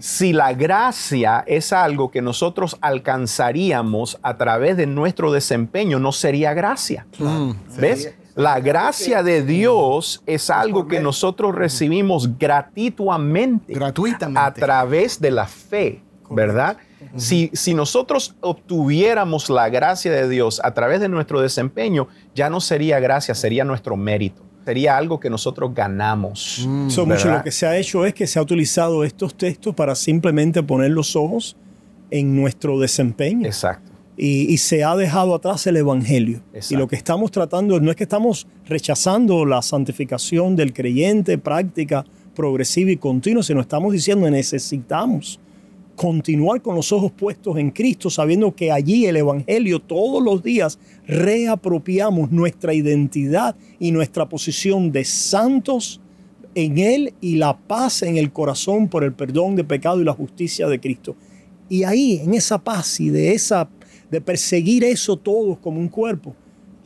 si 0.00 0.34
la 0.34 0.52
gracia 0.52 1.44
es 1.46 1.72
algo 1.72 2.10
que 2.10 2.20
nosotros 2.20 2.76
alcanzaríamos 2.82 4.18
a 4.22 4.36
través 4.36 4.76
de 4.76 4.86
nuestro 4.86 5.32
desempeño, 5.32 5.98
no 5.98 6.12
sería 6.12 6.52
gracia. 6.52 7.06
Mm. 7.18 7.52
¿Ves? 7.80 8.14
La 8.34 8.60
gracia 8.60 9.22
de 9.22 9.42
Dios 9.42 10.22
es 10.26 10.48
algo 10.48 10.88
que 10.88 11.00
nosotros 11.00 11.54
recibimos 11.54 12.38
gratuitamente 12.38 13.74
Gratuitamente. 13.74 14.40
a 14.40 14.52
través 14.54 15.20
de 15.20 15.30
la 15.30 15.46
fe, 15.46 16.00
¿verdad? 16.30 16.78
Si, 17.16 17.50
si 17.52 17.74
nosotros 17.74 18.34
obtuviéramos 18.40 19.50
la 19.50 19.68
gracia 19.68 20.10
de 20.12 20.28
Dios 20.28 20.60
a 20.64 20.72
través 20.72 21.00
de 21.00 21.08
nuestro 21.08 21.40
desempeño, 21.40 22.08
ya 22.34 22.48
no 22.48 22.60
sería 22.60 23.00
gracia, 23.00 23.34
sería 23.34 23.64
nuestro 23.64 23.96
mérito. 23.96 24.42
Sería 24.64 24.96
algo 24.96 25.18
que 25.18 25.28
nosotros 25.28 25.74
ganamos. 25.74 26.64
Mm. 26.66 26.88
So, 26.88 27.04
mucho 27.04 27.30
lo 27.30 27.42
que 27.42 27.50
se 27.50 27.66
ha 27.66 27.76
hecho 27.76 28.06
es 28.06 28.14
que 28.14 28.26
se 28.26 28.38
ha 28.38 28.42
utilizado 28.42 29.04
estos 29.04 29.34
textos 29.34 29.74
para 29.74 29.94
simplemente 29.94 30.62
poner 30.62 30.92
los 30.92 31.16
ojos 31.16 31.56
en 32.10 32.36
nuestro 32.36 32.78
desempeño. 32.78 33.46
Exacto. 33.46 33.91
Y, 34.16 34.52
y 34.52 34.56
se 34.58 34.84
ha 34.84 34.94
dejado 34.96 35.34
atrás 35.34 35.66
el 35.66 35.76
Evangelio. 35.76 36.42
Exacto. 36.52 36.74
Y 36.74 36.76
lo 36.78 36.88
que 36.88 36.96
estamos 36.96 37.30
tratando 37.30 37.80
no 37.80 37.90
es 37.90 37.96
que 37.96 38.04
estamos 38.04 38.46
rechazando 38.66 39.44
la 39.44 39.62
santificación 39.62 40.56
del 40.56 40.72
creyente, 40.72 41.38
práctica 41.38 42.04
progresiva 42.34 42.90
y 42.90 42.96
continua, 42.96 43.42
sino 43.42 43.60
estamos 43.60 43.92
diciendo 43.92 44.24
que 44.24 44.30
necesitamos 44.32 45.38
continuar 45.96 46.62
con 46.62 46.74
los 46.74 46.90
ojos 46.92 47.12
puestos 47.12 47.56
en 47.58 47.70
Cristo, 47.70 48.10
sabiendo 48.10 48.54
que 48.54 48.72
allí 48.72 49.06
el 49.06 49.16
Evangelio 49.16 49.78
todos 49.78 50.22
los 50.22 50.42
días 50.42 50.78
reapropiamos 51.06 52.30
nuestra 52.30 52.74
identidad 52.74 53.54
y 53.78 53.92
nuestra 53.92 54.28
posición 54.28 54.90
de 54.90 55.04
santos 55.04 56.00
en 56.54 56.78
Él 56.78 57.14
y 57.20 57.36
la 57.36 57.56
paz 57.56 58.02
en 58.02 58.16
el 58.16 58.32
corazón 58.32 58.88
por 58.88 59.04
el 59.04 59.12
perdón 59.12 59.56
de 59.56 59.64
pecado 59.64 60.00
y 60.00 60.04
la 60.04 60.12
justicia 60.12 60.66
de 60.66 60.80
Cristo. 60.80 61.14
Y 61.68 61.84
ahí, 61.84 62.20
en 62.22 62.34
esa 62.34 62.58
paz 62.58 63.00
y 63.00 63.10
de 63.10 63.32
esa 63.32 63.68
de 64.12 64.20
perseguir 64.20 64.84
eso 64.84 65.16
todos 65.16 65.58
como 65.58 65.80
un 65.80 65.88
cuerpo, 65.88 66.36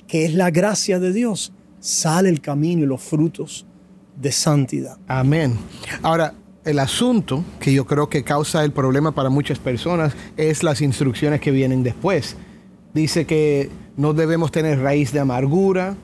que 0.06 0.24
es 0.24 0.32
la 0.32 0.50
gracia 0.50 1.00
de 1.00 1.12
Dios, 1.12 1.52
sale 1.80 2.28
el 2.28 2.40
camino 2.40 2.84
y 2.84 2.86
los 2.86 3.02
frutos 3.02 3.66
de 4.16 4.30
santidad. 4.30 4.96
Amén. 5.08 5.58
Ahora, 6.02 6.34
el 6.64 6.78
asunto 6.78 7.44
que 7.58 7.72
yo 7.74 7.84
creo 7.84 8.08
que 8.08 8.22
causa 8.22 8.64
el 8.64 8.70
problema 8.70 9.12
para 9.12 9.28
muchas 9.28 9.58
personas 9.58 10.14
es 10.36 10.62
las 10.62 10.80
instrucciones 10.80 11.40
que 11.40 11.50
vienen 11.50 11.82
después. 11.82 12.36
Dice 12.94 13.26
que 13.26 13.70
no 13.96 14.14
debemos 14.14 14.52
tener 14.52 14.78
raíz 14.78 15.12
de 15.12 15.18
amargura 15.18 15.96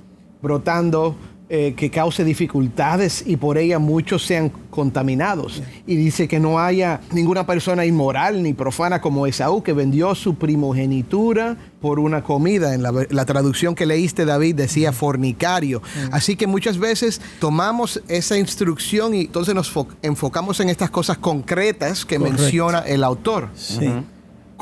brotando 0.43 1.17
eh, 1.55 1.75
que 1.77 1.91
cause 1.91 2.25
dificultades 2.25 3.25
y 3.27 3.37
por 3.37 3.59
ella 3.59 3.79
muchos 3.79 4.25
sean 4.25 4.51
contaminados. 4.71 5.63
Y 5.87 5.97
dice 5.97 6.27
que 6.27 6.41
no 6.41 6.59
haya 6.59 7.01
ninguna 7.13 7.45
persona 7.45 7.85
inmoral 7.85 8.43
ni 8.43 8.55
profana 8.55 9.03
como 9.03 9.27
Esaú 9.27 9.63
que 9.63 9.75
vendió 9.75 10.15
su 10.15 10.37
primogenitura 10.37 11.59
por 11.83 11.99
una 11.99 12.23
comida. 12.25 12.75
En 12.75 12.83
la, 12.83 12.91
la 13.11 13.25
traducción 13.27 13.75
que 13.75 13.85
leíste, 13.85 14.25
David, 14.25 14.55
decía 14.55 14.93
fornicario. 14.93 15.83
Así 16.11 16.37
que 16.37 16.47
muchas 16.47 16.79
veces 16.79 17.21
tomamos 17.39 18.01
esa 18.09 18.39
instrucción 18.39 19.15
y 19.15 19.21
entonces 19.23 19.55
nos 19.55 19.71
fo- 19.75 19.89
enfocamos 20.01 20.59
en 20.61 20.71
estas 20.71 20.89
cosas 20.89 21.19
concretas 21.19 22.07
que 22.07 22.19
menciona 22.19 22.79
el 22.79 23.05
autor. 23.05 23.51
Sí. 23.55 23.93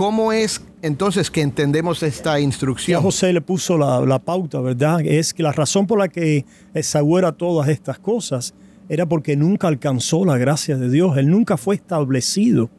¿Cómo 0.00 0.32
es 0.32 0.64
entonces 0.80 1.30
que 1.30 1.42
entendemos 1.42 2.02
esta 2.02 2.32
Ya 2.32 2.40
instrucción? 2.40 3.02
José 3.02 3.34
le 3.34 3.42
puso 3.42 3.76
la, 3.76 4.00
la 4.00 4.18
pauta, 4.18 4.58
¿verdad? 4.58 5.02
Es 5.02 5.34
que 5.34 5.42
la 5.42 5.52
razón 5.52 5.86
por 5.86 5.98
la 5.98 6.08
que 6.08 6.46
Esaú 6.72 7.18
era 7.18 7.32
todas 7.32 7.68
estas 7.68 7.98
cosas 7.98 8.54
era 8.88 9.04
porque 9.04 9.36
nunca 9.36 9.68
alcanzó 9.68 10.24
la 10.24 10.38
gracia 10.38 10.78
de 10.78 10.88
Dios. 10.88 11.18
Él 11.18 11.28
nunca 11.28 11.58
fue 11.58 11.74
establecido 11.74 12.70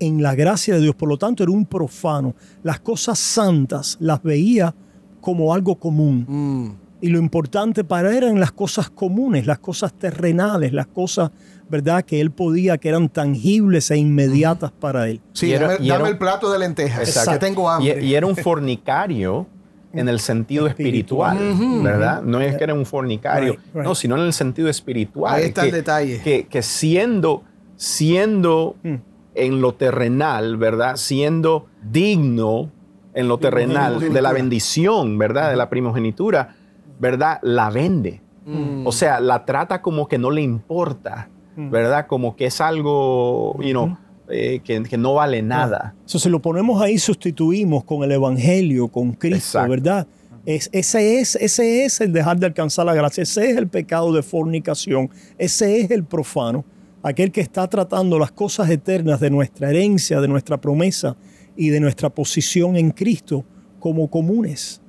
en 0.00 0.20
la 0.20 0.34
gracia 0.34 0.74
de 0.74 0.80
Dios. 0.80 0.96
Por 0.96 1.08
lo 1.08 1.16
tanto, 1.16 1.44
era 1.44 1.52
un 1.52 1.64
profano. 1.64 2.34
Las 2.64 2.80
cosas 2.80 3.20
santas 3.20 3.96
las 4.00 4.20
veía 4.20 4.74
como 5.20 5.54
algo 5.54 5.76
común. 5.76 6.26
Mm, 6.26 6.83
Y 7.04 7.08
lo 7.08 7.18
importante 7.18 7.84
para 7.84 8.08
él 8.10 8.16
eran 8.24 8.40
las 8.40 8.50
cosas 8.52 8.88
comunes, 8.88 9.46
las 9.46 9.58
cosas 9.58 9.92
terrenales, 9.92 10.72
las 10.72 10.86
cosas, 10.86 11.30
¿verdad?, 11.68 12.02
que 12.02 12.18
él 12.18 12.30
podía, 12.30 12.78
que 12.78 12.88
eran 12.88 13.10
tangibles 13.10 13.90
e 13.90 13.98
inmediatas 13.98 14.72
para 14.72 15.06
él. 15.10 15.20
sí, 15.34 15.48
Y 15.48 15.52
era- 15.52 15.68
dame, 15.72 15.84
y 15.84 15.88
era 15.90 15.98
dame 15.98 16.08
el 16.10 16.16
plato 16.16 16.50
de 16.50 16.58
lentejas, 16.58 17.06
Exacto. 17.06 17.32
que 17.32 17.38
tengo 17.40 17.64
Y, 17.82 17.90
hambre. 17.90 18.04
y 18.06 18.14
era 18.14 18.26
un 18.26 18.34
fornicario 18.36 19.46
en 19.92 20.08
el 20.08 20.18
sentido 20.18 20.66
espiritual, 20.66 21.36
¿verdad? 21.82 22.22
No 22.22 22.40
es 22.40 22.56
que 22.56 22.64
era 22.64 22.72
un 22.72 22.86
fornicario, 22.86 23.52
Right, 23.52 23.74
right. 23.74 23.84
no, 23.84 23.94
sino 23.94 24.16
en 24.16 24.22
el 24.22 24.32
sentido 24.32 24.70
espiritual. 24.70 25.34
Ahí 25.34 25.44
está 25.48 25.62
el 25.64 25.70
que- 25.72 25.76
detalle. 25.76 26.20
Que, 26.22 26.46
que 26.46 26.62
siendo, 26.62 27.42
siendo 27.76 28.76
Mm. 28.82 28.94
en 29.34 29.60
lo 29.60 29.74
terrenal, 29.74 30.56
¿verdad? 30.56 30.96
Siendo 30.96 31.66
digno 31.82 32.70
en 33.12 33.28
lo 33.28 33.36
terrenal 33.38 34.00
de 34.12 34.22
la 34.22 34.32
bendición, 34.32 35.18
¿verdad? 35.18 35.50
De 35.50 35.56
la 35.56 35.68
primogenitura, 35.68 36.56
¿verdad? 36.98 37.38
La 37.42 37.70
vende. 37.70 38.20
Mm. 38.46 38.86
O 38.86 38.92
sea, 38.92 39.20
la 39.20 39.44
trata 39.44 39.80
como 39.82 40.06
que 40.06 40.18
no 40.18 40.30
le 40.30 40.42
importa, 40.42 41.30
¿verdad? 41.56 42.06
Como 42.06 42.36
que 42.36 42.46
es 42.46 42.60
algo, 42.60 43.56
you 43.60 43.70
know, 43.70 43.96
eh, 44.28 44.60
que, 44.64 44.82
que 44.82 44.98
no 44.98 45.14
vale 45.14 45.42
nada. 45.42 45.94
Entonces, 45.94 46.22
si 46.22 46.28
lo 46.28 46.40
ponemos 46.40 46.80
ahí, 46.82 46.98
sustituimos 46.98 47.84
con 47.84 48.02
el 48.02 48.12
Evangelio, 48.12 48.88
con 48.88 49.12
Cristo, 49.12 49.58
Exacto. 49.58 49.70
¿verdad? 49.70 50.06
Es, 50.46 50.68
ese, 50.72 51.20
es, 51.20 51.36
ese 51.36 51.84
es 51.84 52.00
el 52.00 52.12
dejar 52.12 52.38
de 52.38 52.46
alcanzar 52.46 52.84
la 52.84 52.94
gracia, 52.94 53.22
ese 53.22 53.50
es 53.50 53.56
el 53.56 53.68
pecado 53.68 54.12
de 54.12 54.22
fornicación, 54.22 55.08
ese 55.38 55.80
es 55.80 55.90
el 55.90 56.04
profano, 56.04 56.64
aquel 57.02 57.32
que 57.32 57.40
está 57.40 57.66
tratando 57.68 58.18
las 58.18 58.30
cosas 58.32 58.68
eternas 58.68 59.20
de 59.20 59.30
nuestra 59.30 59.70
herencia, 59.70 60.20
de 60.20 60.28
nuestra 60.28 60.58
promesa 60.60 61.16
y 61.56 61.70
de 61.70 61.80
nuestra 61.80 62.10
posición 62.10 62.76
en 62.76 62.90
Cristo 62.90 63.44
como 63.78 64.10
comunes. 64.10 64.82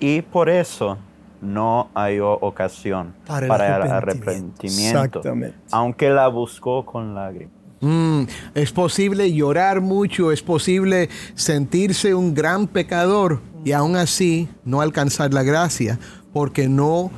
Y 0.00 0.22
por 0.22 0.48
eso 0.48 0.98
no 1.44 1.90
hay 1.94 2.18
ocasión 2.20 3.14
Para 3.26 3.46
el 3.46 3.52
arrepentimiento. 3.52 3.94
arrepentimiento, 3.94 4.98
Exactamente. 4.98 5.58
aunque 5.70 6.10
la 6.10 6.28
buscó 6.28 6.84
con 6.84 7.14
lágrimas. 7.14 7.52
Mm, 7.80 8.22
es 8.54 8.72
posible 8.72 9.32
llorar 9.32 9.80
mucho, 9.82 10.32
es 10.32 10.42
posible 10.42 11.10
sentirse 11.34 12.14
un 12.14 12.32
gran 12.34 12.66
pecador 12.66 13.40
y 13.64 13.72
aún 13.72 13.96
así 13.96 14.48
no 14.64 14.80
alcanzar 14.80 15.34
la 15.34 15.42
gracia 15.42 15.98
porque 16.32 16.66
no 16.68 17.10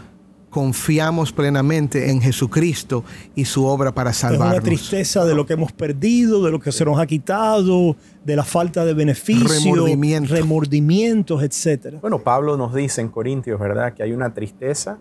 confiamos 0.57 1.33
plenamente 1.33 2.11
en 2.11 2.23
Jesucristo 2.23 3.05
y 3.35 3.45
su 3.45 3.67
obra 3.67 3.93
para 3.93 4.09
Es 4.13 4.17
salvarnos. 4.17 4.55
una 4.55 4.63
tristeza 4.63 5.27
de 5.27 5.35
lo 5.35 5.45
que 5.45 5.53
hemos 5.53 5.71
perdido, 5.73 6.43
de 6.43 6.51
lo 6.51 6.59
que 6.61 6.73
se 6.73 6.83
nos 6.87 6.99
ha 6.99 7.05
quitado, 7.07 7.95
de 8.25 8.37
la 8.37 8.43
falta 8.43 8.87
de 8.87 8.95
beneficios, 8.95 9.63
Remordimiento. 9.65 10.35
remordimientos, 10.35 11.43
etcétera. 11.43 11.99
Bueno, 12.01 12.21
Pablo 12.21 12.57
nos 12.57 12.73
dice 12.75 13.03
en 13.03 13.09
Corintios, 13.09 13.61
¿verdad? 13.61 13.93
Que 13.93 14.03
hay 14.03 14.13
una 14.15 14.33
tristeza, 14.33 14.97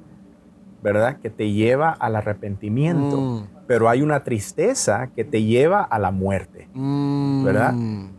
¿verdad? 0.84 1.20
Que 1.22 1.30
te 1.30 1.50
lleva 1.50 1.92
al 1.92 2.18
arrepentimiento, 2.18 3.16
Mm. 3.18 3.48
pero 3.66 3.88
hay 3.88 4.02
una 4.02 4.24
tristeza 4.26 5.08
que 5.16 5.24
te 5.24 5.42
lleva 5.44 5.84
a 5.84 5.98
la 6.00 6.12
muerte, 6.12 6.68
Mm. 6.74 7.46
¿verdad? 7.46 7.74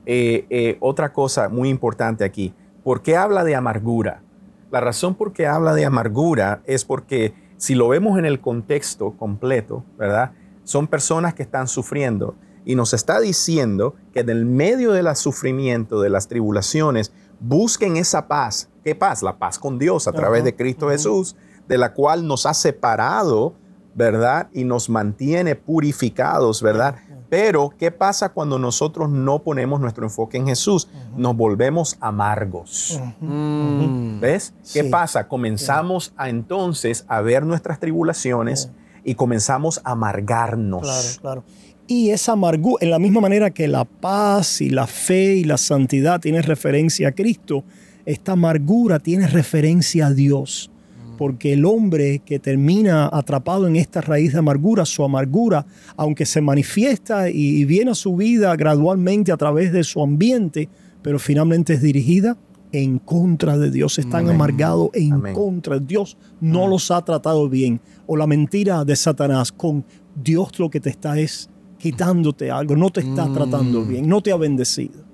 Eh, 0.06 0.46
eh, 0.48 0.78
otra 0.80 1.12
cosa 1.12 1.50
muy 1.50 1.68
importante 1.68 2.24
aquí, 2.24 2.54
¿por 2.82 3.02
qué 3.02 3.14
habla 3.14 3.44
de 3.44 3.54
amargura? 3.56 4.22
La 4.70 4.80
razón 4.80 5.14
por 5.14 5.32
qué 5.32 5.46
habla 5.46 5.74
de 5.74 5.84
amargura 5.84 6.62
es 6.66 6.84
porque 6.84 7.34
si 7.56 7.74
lo 7.74 7.88
vemos 7.88 8.18
en 8.18 8.24
el 8.24 8.40
contexto 8.40 9.12
completo, 9.16 9.84
¿verdad? 9.96 10.32
Son 10.64 10.88
personas 10.88 11.34
que 11.34 11.42
están 11.42 11.68
sufriendo 11.68 12.34
y 12.64 12.74
nos 12.74 12.92
está 12.92 13.20
diciendo 13.20 13.94
que 14.12 14.20
en 14.20 14.30
el 14.30 14.44
medio 14.44 14.92
del 14.92 15.14
sufrimiento, 15.14 16.00
de 16.00 16.10
las 16.10 16.26
tribulaciones, 16.26 17.12
busquen 17.38 17.96
esa 17.96 18.26
paz. 18.26 18.68
¿Qué 18.82 18.94
paz? 18.94 19.22
La 19.22 19.38
paz 19.38 19.58
con 19.58 19.78
Dios 19.78 20.08
a 20.08 20.12
través 20.12 20.42
de 20.42 20.56
Cristo 20.56 20.88
Jesús, 20.88 21.36
de 21.68 21.78
la 21.78 21.94
cual 21.94 22.26
nos 22.26 22.44
ha 22.44 22.54
separado, 22.54 23.54
¿verdad? 23.94 24.48
Y 24.52 24.64
nos 24.64 24.90
mantiene 24.90 25.54
purificados, 25.54 26.60
¿verdad? 26.60 26.96
Pero, 27.28 27.72
¿qué 27.78 27.90
pasa 27.90 28.28
cuando 28.30 28.58
nosotros 28.58 29.10
no 29.10 29.40
ponemos 29.42 29.80
nuestro 29.80 30.04
enfoque 30.04 30.36
en 30.38 30.46
Jesús? 30.46 30.88
Nos 31.16 31.36
volvemos 31.36 31.96
amargos. 32.00 33.00
Mm. 33.20 34.20
¿Ves? 34.20 34.54
¿Qué 34.72 34.82
Sí. 34.84 34.88
pasa? 34.88 35.28
Comenzamos 35.28 36.12
a 36.16 36.28
entonces 36.28 37.04
a 37.08 37.20
ver 37.20 37.44
nuestras 37.44 37.80
tribulaciones 37.80 38.70
y 39.04 39.14
comenzamos 39.14 39.80
a 39.84 39.92
amargarnos. 39.92 40.82
Claro, 40.82 41.08
claro. 41.20 41.44
Y 41.88 42.10
esa 42.10 42.32
amargura, 42.32 42.84
en 42.84 42.90
la 42.90 42.98
misma 42.98 43.20
manera 43.20 43.50
que 43.50 43.68
la 43.68 43.84
paz 43.84 44.60
y 44.60 44.70
la 44.70 44.86
fe 44.86 45.34
y 45.36 45.44
la 45.44 45.56
santidad 45.56 46.20
tienen 46.20 46.42
referencia 46.42 47.08
a 47.08 47.12
Cristo, 47.12 47.64
esta 48.04 48.32
amargura 48.32 48.98
tiene 48.98 49.26
referencia 49.28 50.06
a 50.08 50.10
Dios. 50.12 50.70
Porque 51.16 51.52
el 51.52 51.64
hombre 51.64 52.20
que 52.24 52.38
termina 52.38 53.08
atrapado 53.12 53.66
en 53.66 53.76
esta 53.76 54.00
raíz 54.00 54.32
de 54.32 54.38
amargura, 54.38 54.84
su 54.84 55.04
amargura, 55.04 55.66
aunque 55.96 56.26
se 56.26 56.40
manifiesta 56.40 57.30
y, 57.30 57.64
viene 57.64 57.92
a 57.92 57.94
su 57.94 58.16
vida 58.16 58.54
gradualmente 58.56 59.32
a 59.32 59.36
través 59.36 59.72
de 59.72 59.84
su 59.84 60.02
ambiente, 60.02 60.68
pero 61.02 61.18
finalmente 61.18 61.74
es 61.74 61.82
dirigida 61.82 62.36
en 62.72 62.98
contra 62.98 63.56
de 63.56 63.70
Dios. 63.70 63.98
Están 63.98 64.24
Amén. 64.24 64.34
amargados 64.34 64.90
en 64.92 65.12
Amén. 65.14 65.34
contra. 65.34 65.78
Dios 65.78 66.16
no 66.40 66.66
los 66.66 66.90
ha 66.90 67.04
tratado 67.04 67.48
bien. 67.48 67.80
O 68.06 68.16
la 68.16 68.26
mentira 68.26 68.84
de 68.84 68.96
Satanás 68.96 69.52
con 69.52 69.84
Dios 70.14 70.58
lo 70.58 70.70
que 70.70 70.80
te 70.80 70.90
está 70.90 71.18
es 71.18 71.48
quitándote 71.78 72.50
algo, 72.50 72.76
no 72.76 72.90
te 72.90 73.00
está 73.00 73.32
tratando 73.32 73.84
bien, 73.84 74.08
no 74.08 74.20
te 74.20 74.32
ha 74.32 74.36
bendecido. 74.36 75.04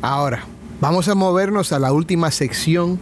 Ahora, 0.00 0.44
vamos 0.80 1.08
a 1.08 1.14
movernos 1.14 1.72
a 1.72 1.78
la 1.78 1.92
última 1.92 2.30
sección. 2.30 2.98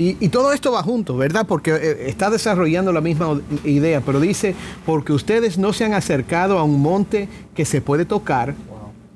Y, 0.00 0.28
todo 0.28 0.52
esto 0.52 0.70
va 0.70 0.82
junto, 0.84 1.16
¿verdad? 1.16 1.44
Porque 1.44 1.72
eh, 1.72 2.08
está 2.08 2.30
desarrollando 2.30 2.92
la 2.92 3.00
misma 3.00 3.40
idea, 3.64 4.00
pero 4.00 4.20
dice, 4.20 4.54
porque 4.86 5.12
ustedes 5.12 5.58
no 5.58 5.72
se 5.72 5.84
han 5.84 5.92
acercado 5.92 6.56
a 6.58 6.62
un 6.62 6.80
monte 6.80 7.28
que 7.52 7.64
se 7.64 7.80
puede 7.80 8.04
tocar, 8.04 8.54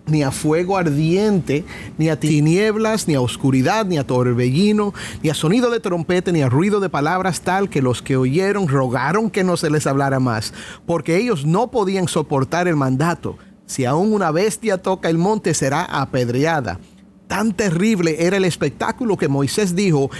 ni 0.06 0.24
a 0.24 0.32
fuego 0.32 0.76
ardiente, 0.76 1.64
ni 1.98 2.08
a 2.08 2.18
tinieblas, 2.18 3.06
ni 3.06 3.14
a 3.14 3.20
oscuridad, 3.20 3.86
ni 3.86 3.98
a 3.98 4.06
torbellino, 4.06 4.92
ni 5.22 5.30
a 5.30 5.34
sonido 5.34 5.70
de 5.70 5.78
trompeta, 5.78 6.32
ni 6.32 6.42
a 6.42 6.48
ruido 6.48 6.80
de 6.80 6.88
palabras 6.88 7.42
tal 7.42 7.70
que 7.70 7.80
los 7.80 8.02
que 8.02 8.16
oyeron 8.16 8.66
rogaron 8.66 9.30
que 9.30 9.44
no 9.44 9.56
se 9.56 9.70
les 9.70 9.86
hablara 9.86 10.18
más, 10.18 10.52
porque 10.84 11.16
ellos 11.16 11.46
no 11.46 11.70
podían 11.70 12.08
soportar 12.08 12.66
el 12.66 12.74
mandato. 12.74 13.38
Si 13.66 13.84
aún 13.84 14.12
una 14.12 14.32
bestia 14.32 14.78
toca 14.78 15.08
el 15.08 15.18
monte 15.18 15.54
será 15.54 15.84
apedreada. 15.84 16.80
Tan 17.28 17.52
terrible 17.52 18.26
era 18.26 18.36
el 18.36 18.44
espectáculo 18.44 19.16
que 19.16 19.28
Moisés 19.28 19.74
dijo, 19.74 20.10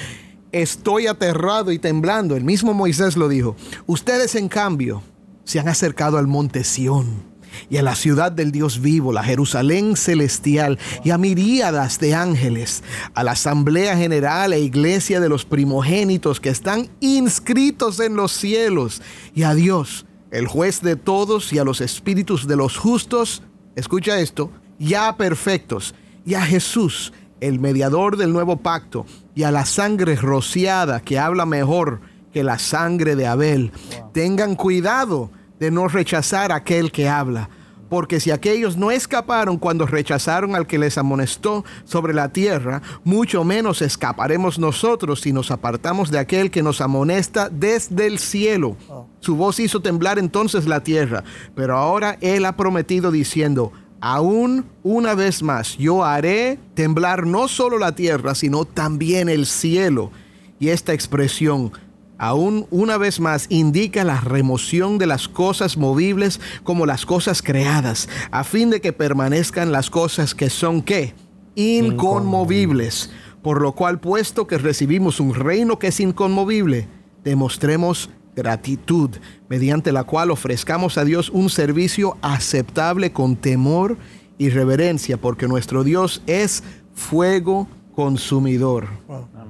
estoy 0.53 1.07
aterrado 1.07 1.73
y 1.73 1.79
temblando. 1.79 2.37
El 2.37 2.45
mismo 2.45 2.75
Moisés 2.75 3.17
lo 3.17 3.29
dijo. 3.29 3.57
Ustedes 3.87 4.35
en 4.35 4.49
cambio 4.49 5.03
se 5.45 5.59
han 5.59 5.69
acercado 5.69 6.19
al 6.19 6.27
monte 6.27 6.63
Sión 6.63 7.33
y 7.69 7.77
a 7.77 7.83
la 7.83 7.95
ciudad 7.95 8.33
del 8.33 8.53
Dios 8.53 8.81
vivo, 8.81 9.13
la 9.13 9.23
Jerusalén 9.23 9.97
celestial, 9.97 10.79
y 11.05 11.11
a 11.11 11.19
miríadas 11.19 11.99
de 11.99 12.15
ángeles, 12.15 12.83
a 13.15 13.25
la 13.25 13.33
asamblea 13.33 13.97
general 13.97 14.53
e 14.53 14.61
iglesia 14.61 15.21
de 15.21 15.29
los 15.29 15.45
primogénitos 15.45 16.41
que 16.41 16.49
están 16.49 16.89
inscritos 17.01 18.01
en 18.01 18.17
los 18.17 18.33
cielos, 18.33 19.03
y 19.35 19.43
a 19.43 19.55
Dios, 19.55 20.07
el 20.31 20.47
juez 20.47 20.81
de 20.81 20.97
todos, 20.97 21.53
y 21.53 21.59
a 21.59 21.65
los 21.65 21.81
espíritus 21.81 22.47
de 22.47 22.57
los 22.57 22.79
justos, 22.79 23.43
escucha 23.77 24.19
esto, 24.19 24.51
ya 24.79 25.17
perfectos, 25.17 25.95
y 26.25 26.35
a 26.35 26.43
Jesús, 26.43 27.13
el 27.43 27.59
mediador 27.59 28.17
del 28.17 28.33
nuevo 28.33 28.57
pacto, 28.59 29.05
y 29.35 29.43
a 29.43 29.51
la 29.51 29.67
sangre 29.67 30.17
rociada 30.17 31.01
que 31.01 31.19
habla 31.19 31.45
mejor 31.45 32.01
que 32.33 32.45
la 32.45 32.59
sangre 32.59 33.17
de 33.17 33.27
Abel. 33.27 33.73
Tengan 34.13 34.55
cuidado 34.55 35.31
de 35.59 35.71
no 35.71 35.89
rechazar 35.89 36.53
a 36.53 36.57
aquel 36.57 36.91
que 36.93 37.09
habla. 37.09 37.51
Porque 37.89 38.21
si 38.21 38.31
aquellos 38.31 38.79
no 38.79 38.91
escaparon 38.91 39.59
cuando 39.59 39.87
rechazaron 39.87 40.55
al 40.57 40.67
que 40.67 40.79
les 40.79 40.97
amonestó 40.97 41.63
sobre 41.85 42.15
la 42.15 42.31
tierra, 42.31 42.81
mucho 43.05 43.45
menos 43.45 43.83
escaparemos 43.83 44.59
nosotros 44.59 45.21
si 45.21 45.31
nos 45.31 45.51
apartamos 45.51 46.11
de 46.11 46.19
aquel 46.19 46.51
que 46.51 46.63
nos 46.63 46.81
amonesta 46.81 47.51
desde 47.51 48.07
el 48.07 48.19
cielo. 48.19 48.79
Su 49.21 49.37
voz 49.37 49.61
hizo 49.61 49.83
temblar 49.83 50.19
entonces 50.19 50.67
la 50.67 50.83
tierra, 50.83 51.23
pero 51.55 51.77
ahora 51.77 52.17
Él 52.23 52.47
ha 52.47 52.57
prometido 52.57 53.11
diciendo, 53.11 53.73
aún 54.03 54.67
una 54.83 55.15
vez 55.15 55.45
más 55.45 55.79
yo 55.79 56.05
haré 56.05 56.59
temblar 56.75 57.25
no 57.25 57.49
solo 57.49 57.79
la 57.79 57.95
tierra, 57.95 58.35
sino 58.35 58.65
también 58.67 59.29
el 59.29 59.47
cielo. 59.47 60.11
Y 60.59 60.69
esta 60.69 60.93
expresión, 60.93 61.73
aún 62.19 62.67
una 62.71 62.99
vez 62.99 63.21
más 63.21 63.47
indica 63.49 64.05
la 64.05 64.21
remoción 64.21 64.99
de 64.99 65.07
las 65.07 65.29
cosas 65.29 65.77
movibles 65.77 66.41
como 66.65 66.85
las 66.85 67.07
cosas 67.07 67.43
creadas, 67.43 68.09
a 68.33 68.45
fin 68.45 68.71
de 68.71 68.81
que 68.81 68.93
permanezcan 68.93 69.73
las 69.73 69.89
cosas 69.89 70.35
que 70.35 70.51
son 70.51 70.83
qué? 70.83 71.15
Inconmovibles. 71.55 73.11
Por 73.41 73.61
lo 73.61 73.73
cual, 73.73 74.01
puesto 74.01 74.47
que 74.47 74.59
recibimos 74.59 75.21
un 75.21 75.35
reino 75.35 75.79
que 75.79 75.89
es 75.89 76.01
inconmovible, 76.01 76.89
demostremos 77.25 78.11
gratitud, 78.35 79.11
mediante 79.49 79.93
la 79.93 80.05
cual 80.05 80.31
ofrezcamos 80.31 80.97
a 80.99 81.05
Dios 81.05 81.29
un 81.31 81.51
servicio 81.51 82.17
aceptable 82.23 83.13
con 83.13 83.37
temor 83.37 83.97
y 84.39 84.49
reverencia, 84.49 85.17
porque 85.19 85.47
nuestro 85.49 85.85
Dios 85.85 86.23
es 86.27 86.63
fuego 86.95 87.69
consumidor. 87.95 88.89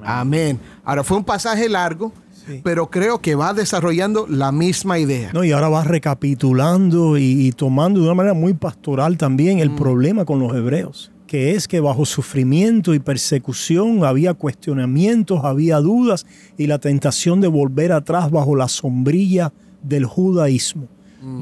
Amén. 0.04 0.58
Ahora 0.84 1.04
fue 1.04 1.16
un 1.16 1.24
pasaje 1.24 1.68
largo, 1.68 2.12
Sí. 2.44 2.60
pero 2.64 2.90
creo 2.90 3.20
que 3.20 3.36
va 3.36 3.54
desarrollando 3.54 4.26
la 4.28 4.50
misma 4.50 4.98
idea. 4.98 5.30
No, 5.32 5.44
y 5.44 5.52
ahora 5.52 5.68
va 5.68 5.84
recapitulando 5.84 7.16
y, 7.16 7.22
y 7.46 7.52
tomando 7.52 8.00
de 8.00 8.06
una 8.06 8.14
manera 8.16 8.34
muy 8.34 8.52
pastoral 8.52 9.16
también 9.16 9.60
el 9.60 9.70
problema 9.70 10.24
con 10.24 10.40
los 10.40 10.52
hebreos, 10.52 11.11
que 11.32 11.52
es 11.52 11.66
que 11.66 11.80
bajo 11.80 12.04
sufrimiento 12.04 12.92
y 12.92 12.98
persecución 12.98 14.04
había 14.04 14.34
cuestionamientos, 14.34 15.40
había 15.44 15.78
dudas 15.78 16.26
y 16.58 16.66
la 16.66 16.78
tentación 16.78 17.40
de 17.40 17.48
volver 17.48 17.90
atrás 17.92 18.30
bajo 18.30 18.54
la 18.54 18.68
sombrilla 18.68 19.50
del 19.82 20.04
judaísmo, 20.04 20.88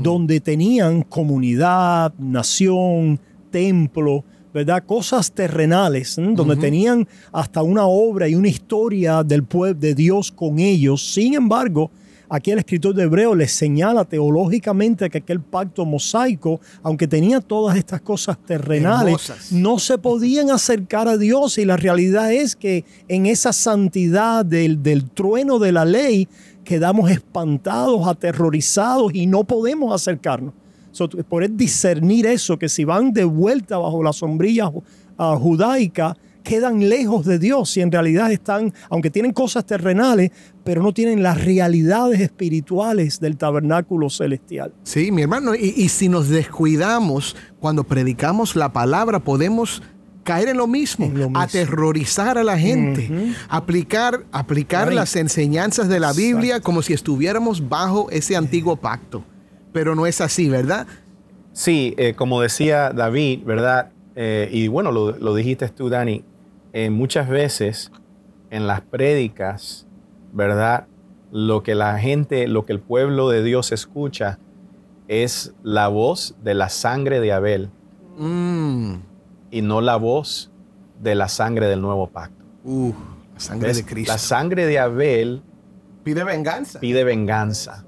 donde 0.00 0.38
tenían 0.38 1.03
comunidad, 1.03 2.14
nación, 2.20 3.18
templo, 3.50 4.24
¿verdad? 4.55 4.85
Cosas 4.87 5.33
terrenales, 5.33 6.14
donde 6.37 6.55
tenían 6.55 7.09
hasta 7.33 7.61
una 7.61 7.87
obra 7.87 8.29
y 8.29 8.37
una 8.37 8.46
historia 8.46 9.24
del 9.24 9.42
pueblo 9.42 9.81
de 9.81 9.96
Dios 9.96 10.31
con 10.31 10.61
ellos. 10.61 11.12
Sin 11.12 11.35
embargo, 11.35 11.90
aquí 12.30 12.52
el 12.52 12.58
escritor 12.60 12.94
de 12.94 13.02
Hebreo 13.02 13.34
les 13.34 13.52
señala 13.52 14.04
teológicamente 14.04 15.10
que 15.10 15.18
aquel 15.18 15.40
pacto 15.40 15.84
mosaico, 15.84 16.60
aunque 16.82 17.06
tenía 17.06 17.40
todas 17.40 17.76
estas 17.76 18.00
cosas 18.00 18.38
terrenales, 18.38 19.28
Hermosas. 19.28 19.52
no 19.52 19.78
se 19.78 19.98
podían 19.98 20.50
acercar 20.50 21.08
a 21.08 21.18
Dios 21.18 21.58
y 21.58 21.64
la 21.64 21.76
realidad 21.76 22.32
es 22.32 22.56
que 22.56 22.84
en 23.08 23.26
esa 23.26 23.52
santidad 23.52 24.44
del, 24.44 24.82
del 24.82 25.10
trueno 25.10 25.58
de 25.58 25.72
la 25.72 25.84
ley 25.84 26.28
quedamos 26.64 27.10
espantados, 27.10 28.06
aterrorizados 28.06 29.12
y 29.12 29.26
no 29.26 29.44
podemos 29.44 29.92
acercarnos. 29.92 30.54
So, 30.92 31.08
poder 31.08 31.54
discernir 31.54 32.26
eso, 32.26 32.58
que 32.58 32.68
si 32.68 32.84
van 32.84 33.12
de 33.12 33.24
vuelta 33.24 33.78
bajo 33.78 34.02
la 34.02 34.12
sombrilla 34.12 34.70
ah, 35.18 35.36
judaica, 35.40 36.16
quedan 36.50 36.88
lejos 36.88 37.24
de 37.26 37.38
Dios 37.38 37.76
y 37.76 37.80
en 37.80 37.92
realidad 37.92 38.32
están, 38.32 38.72
aunque 38.88 39.08
tienen 39.10 39.32
cosas 39.32 39.64
terrenales, 39.64 40.32
pero 40.64 40.82
no 40.82 40.92
tienen 40.92 41.22
las 41.22 41.44
realidades 41.44 42.20
espirituales 42.20 43.20
del 43.20 43.36
tabernáculo 43.36 44.10
celestial. 44.10 44.72
Sí, 44.82 45.12
mi 45.12 45.22
hermano, 45.22 45.54
y, 45.54 45.72
y 45.76 45.88
si 45.88 46.08
nos 46.08 46.28
descuidamos 46.28 47.36
cuando 47.60 47.84
predicamos 47.84 48.56
la 48.56 48.72
palabra, 48.72 49.20
podemos 49.20 49.80
caer 50.24 50.48
en 50.48 50.56
lo 50.58 50.66
mismo, 50.66 51.06
En 51.06 51.18
lo 51.18 51.24
mismo. 51.30 51.38
aterrorizar 51.40 52.36
a 52.36 52.44
la 52.44 52.58
gente, 52.58 53.32
aplicar, 53.48 54.24
aplicar 54.32 54.88
Right. 54.88 54.96
las 54.96 55.16
enseñanzas 55.16 55.88
de 55.88 56.00
la 56.00 56.12
Biblia 56.12 56.60
como 56.60 56.82
si 56.82 56.92
estuviéramos 56.92 57.68
bajo 57.68 58.10
ese 58.10 58.36
antiguo 58.36 58.76
pacto. 58.76 59.22
Pero 59.72 59.94
no 59.94 60.04
es 60.06 60.20
así, 60.20 60.48
¿verdad? 60.48 60.86
Sí, 61.52 61.94
eh, 61.96 62.14
como 62.16 62.40
decía 62.40 62.90
David, 62.90 63.40
¿verdad? 63.44 63.90
Eh, 64.16 64.48
y 64.52 64.68
bueno, 64.68 64.90
lo, 64.92 65.16
lo 65.16 65.34
dijiste 65.34 65.68
tú, 65.68 65.88
Dani, 65.88 66.24
eh, 66.72 66.90
muchas 66.90 67.28
veces 67.28 67.90
en 68.50 68.66
las 68.66 68.80
prédicas, 68.80 69.87
¿verdad? 70.33 70.87
Lo 71.33 71.62
que 71.62 71.74
la 71.74 71.98
gente, 71.98 72.48
lo 72.48 72.64
que 72.66 72.72
el 72.72 72.80
pueblo 72.80 73.28
de 73.28 73.42
Dios 73.42 73.72
escucha 73.72 74.38
es 75.09 75.54
la 75.62 75.88
voz 75.88 76.35
de 76.42 76.54
la 76.54 76.68
sangre 76.68 77.20
de 77.20 77.33
Abel 77.33 77.70
Mm, 78.18 78.96
y 79.50 79.62
no 79.62 79.80
la 79.80 79.96
voz 79.96 80.50
de 81.00 81.14
la 81.14 81.28
sangre 81.28 81.66
del 81.68 81.80
nuevo 81.80 82.09
pacto. 82.09 82.44
uh, 82.64 82.92
la 83.35 83.40
sangre 83.40 83.68
¿Ves? 83.68 83.76
de 83.78 83.85
Cristo. 83.87 84.12
La 84.12 84.18
sangre 84.18 84.66
de 84.66 84.78
Abel 84.78 85.42
Pide 86.04 86.24
venganza. 86.24 86.80
pide 86.80 87.02
venganza, 87.04 87.85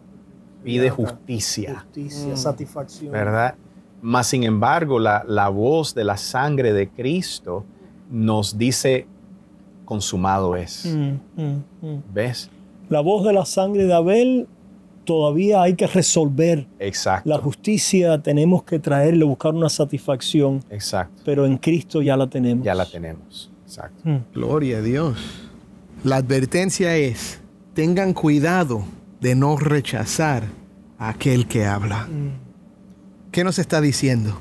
pide 0.64 0.88
justicia. 0.90 1.80
Justicia, 1.80 2.36
satisfacción. 2.36 3.12
¿verdad? 3.12 3.54
Más 4.00 4.26
sin 4.28 4.44
embargo, 4.44 4.98
la, 4.98 5.24
la 5.28 5.48
voz 5.48 5.94
de 5.94 6.04
la 6.04 6.16
sangre 6.16 6.72
de 6.72 6.88
Cristo 6.88 7.64
nos 8.12 8.58
dice, 8.58 9.06
consumado 9.84 10.54
es. 10.54 10.86
Mm, 10.86 11.40
mm, 11.40 11.64
mm. 11.80 12.02
¿Ves? 12.12 12.50
La 12.88 13.00
voz 13.00 13.24
de 13.24 13.32
la 13.32 13.46
sangre 13.46 13.84
de 13.84 13.94
Abel 13.94 14.46
todavía 15.04 15.62
hay 15.62 15.74
que 15.74 15.86
resolver. 15.86 16.66
Exacto. 16.78 17.28
La 17.28 17.38
justicia 17.38 18.22
tenemos 18.22 18.62
que 18.62 18.78
traerle, 18.78 19.24
buscar 19.24 19.54
una 19.54 19.68
satisfacción, 19.68 20.62
Exacto. 20.70 21.22
pero 21.24 21.46
en 21.46 21.56
Cristo 21.56 22.02
ya 22.02 22.16
la 22.16 22.28
tenemos. 22.28 22.64
Ya 22.64 22.74
la 22.74 22.86
tenemos. 22.86 23.50
Exacto. 23.64 24.00
Mm. 24.04 24.18
Gloria 24.34 24.78
a 24.78 24.82
Dios. 24.82 25.18
La 26.04 26.16
advertencia 26.16 26.96
es, 26.96 27.40
tengan 27.74 28.12
cuidado 28.12 28.84
de 29.20 29.34
no 29.34 29.56
rechazar 29.56 30.44
a 30.98 31.10
aquel 31.10 31.46
que 31.46 31.64
habla. 31.64 32.08
¿Qué 33.30 33.44
nos 33.44 33.58
está 33.58 33.80
diciendo? 33.80 34.38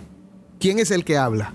¿Quién 0.60 0.80
es 0.80 0.92
el 0.92 1.06
que 1.06 1.18
habla? 1.18 1.54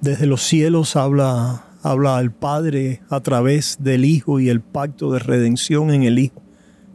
Desde 0.00 0.26
los 0.26 0.42
cielos 0.42 0.94
habla, 0.94 1.64
habla 1.82 2.20
el 2.20 2.30
Padre 2.30 3.02
a 3.10 3.18
través 3.18 3.78
del 3.80 4.04
Hijo 4.04 4.38
y 4.38 4.48
el 4.48 4.60
pacto 4.60 5.10
de 5.10 5.18
redención 5.18 5.90
en 5.90 6.04
el 6.04 6.20
Hijo, 6.20 6.40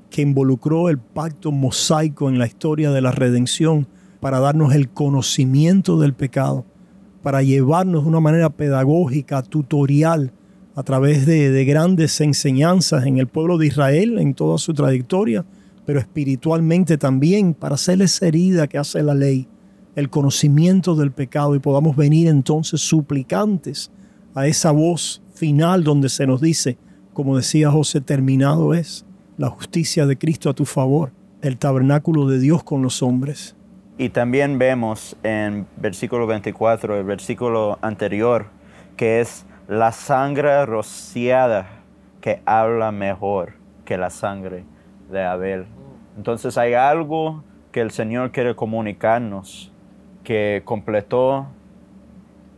que 0.10 0.22
involucró 0.22 0.88
el 0.88 1.00
pacto 1.00 1.52
mosaico 1.52 2.30
en 2.30 2.40
la 2.40 2.48
historia 2.48 2.92
de 2.92 3.02
la 3.02 3.12
redención 3.12 3.90
para 4.22 4.40
darnos 4.40 4.74
el 4.74 4.88
conocimiento 4.88 6.00
del 6.00 6.14
pecado, 6.14 6.66
para 7.22 7.44
llevarnos 7.44 8.04
de 8.04 8.10
una 8.10 8.22
manera 8.22 8.50
pedagógica, 8.50 9.44
tutorial, 9.44 10.32
a 10.74 10.84
través 10.84 11.26
de, 11.26 11.52
de 11.52 11.66
grandes 11.66 12.22
enseñanzas 12.22 13.06
en 13.06 13.18
el 13.18 13.28
pueblo 13.28 13.58
de 13.58 13.68
Israel, 13.68 14.18
en 14.18 14.34
toda 14.34 14.58
su 14.58 14.74
trayectoria, 14.74 15.44
pero 15.86 16.00
espiritualmente 16.00 16.98
también, 16.98 17.54
para 17.54 17.76
hacer 17.76 18.02
esa 18.02 18.28
herida 18.28 18.68
que 18.68 18.78
hace 18.78 19.04
la 19.04 19.14
ley, 19.14 19.50
el 19.96 20.10
conocimiento 20.10 20.96
del 20.96 21.12
pecado 21.12 21.56
y 21.56 21.60
podamos 21.60 21.96
venir 21.96 22.28
entonces 22.28 22.82
suplicantes 22.82 23.92
a 24.36 24.48
esa 24.48 24.72
voz 24.72 25.22
final 25.34 25.84
donde 25.84 26.10
se 26.10 26.26
nos 26.26 26.42
dice, 26.42 26.78
como 27.14 27.38
decía 27.38 27.70
José, 27.70 28.02
terminado 28.02 28.74
es 28.74 29.06
la 29.38 29.50
justicia 29.50 30.06
de 30.06 30.18
Cristo 30.18 30.50
a 30.50 30.54
tu 30.54 30.66
favor, 30.66 31.12
el 31.42 31.58
tabernáculo 31.58 32.28
de 32.28 32.40
Dios 32.40 32.64
con 32.64 32.82
los 32.82 33.04
hombres. 33.04 33.56
Y 33.98 34.10
también 34.10 34.58
vemos 34.58 35.16
en 35.22 35.68
versículo 35.78 36.26
24, 36.26 36.98
el 36.98 37.04
versículo 37.04 37.78
anterior, 37.82 38.48
que 38.98 39.22
es 39.22 39.46
la 39.68 39.92
sangre 39.92 40.66
rociada 40.66 41.68
que 42.22 42.42
habla 42.46 42.92
mejor 42.92 43.54
que 43.86 43.98
la 43.98 44.10
sangre 44.10 44.64
de 45.12 45.24
Abel. 45.24 45.66
Entonces 46.18 46.58
hay 46.58 46.74
algo 46.74 47.44
que 47.72 47.82
el 47.82 47.92
Señor 47.92 48.32
quiere 48.32 48.56
comunicarnos 48.56 49.73
que 50.24 50.62
completó 50.64 51.48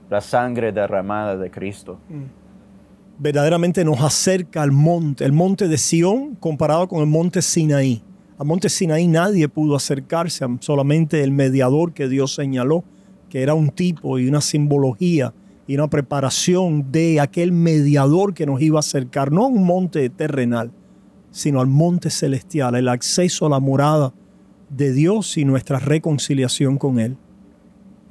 la 0.10 0.22
sangre 0.22 0.72
derramada 0.72 1.36
de 1.36 1.50
Cristo. 1.50 1.98
verdaderamente 3.18 3.86
nos 3.86 4.02
acerca 4.02 4.62
al 4.62 4.72
monte, 4.72 5.24
el 5.24 5.32
monte 5.32 5.68
de 5.68 5.78
Sión 5.78 6.36
comparado 6.36 6.88
con 6.88 7.00
el 7.00 7.08
monte 7.08 7.42
Sinaí. 7.42 8.04
Al 8.38 8.46
monte 8.46 8.70
Sinaí 8.70 9.08
nadie 9.08 9.48
pudo 9.48 9.76
acercarse, 9.76 10.46
solamente 10.60 11.24
el 11.24 11.32
mediador 11.32 11.94
que 11.94 12.10
Dios 12.10 12.36
señaló, 12.36 12.84
que 13.30 13.42
era 13.42 13.54
un 13.54 13.70
tipo 13.70 14.20
y 14.20 14.28
una 14.28 14.42
simbología 14.42 15.34
y 15.68 15.76
una 15.76 15.90
preparación 15.90 16.92
de 16.92 17.20
aquel 17.20 17.52
mediador 17.52 18.34
que 18.34 18.46
nos 18.46 18.62
iba 18.62 18.80
a 18.80 18.82
acercar, 18.82 19.32
no 19.32 19.46
a 19.46 19.48
un 19.48 19.64
monte 19.64 20.10
terrenal, 20.10 20.72
sino 21.32 21.62
al 21.62 21.68
monte 21.68 22.10
celestial, 22.10 22.76
el 22.76 22.88
acceso 22.90 23.46
a 23.46 23.50
la 23.50 23.60
morada 23.60 24.14
de 24.70 24.92
Dios 24.94 25.38
y 25.38 25.46
nuestra 25.46 25.80
reconciliación 25.80 26.78
con 26.78 27.00
Él. 27.00 27.18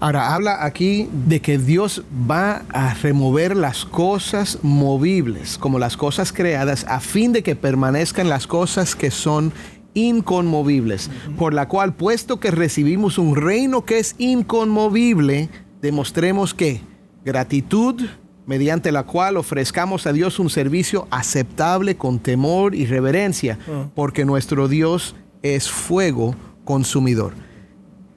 Ahora 0.05 0.35
habla 0.35 0.63
aquí 0.63 1.09
de 1.27 1.41
que 1.41 1.57
Dios 1.57 2.05
va 2.31 2.61
a 2.75 2.93
remover 2.93 3.57
las 3.57 3.87
cosas 3.87 4.59
movibles, 4.61 5.57
como 5.57 5.79
las 5.79 5.97
cosas 5.97 6.31
creadas, 6.31 6.85
a 6.91 7.01
fin 7.01 7.33
de 7.33 7.43
que 7.43 7.57
permanezcan 7.57 8.29
las 8.29 8.47
cosas 8.47 8.95
que 8.97 9.11
son 9.11 9.51
inconmovibles. 9.95 11.11
Por 11.39 11.55
la 11.55 11.69
cual, 11.69 11.95
puesto 11.95 12.39
que 12.39 12.51
recibimos 12.51 13.17
un 13.17 13.35
reino 13.35 13.87
que 13.87 13.99
es 13.99 14.15
inconmovible, 14.19 15.49
demostremos 15.81 16.53
que 16.53 16.83
gratitud, 17.25 18.05
mediante 18.45 18.93
la 18.93 19.05
cual 19.05 19.39
ofrezcamos 19.39 20.07
a 20.07 20.13
Dios 20.13 20.39
un 20.39 20.51
servicio 20.51 21.09
aceptable 21.11 21.97
con 21.97 22.19
temor 22.19 22.75
y 22.75 22.85
reverencia, 22.85 23.59
porque 23.95 24.27
nuestro 24.27 24.69
Dios 24.69 25.17
es 25.41 25.71
fuego 25.71 26.37
consumidor. 26.67 27.33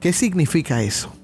¿Qué 0.00 0.12
significa 0.12 0.82
eso? 0.82 1.17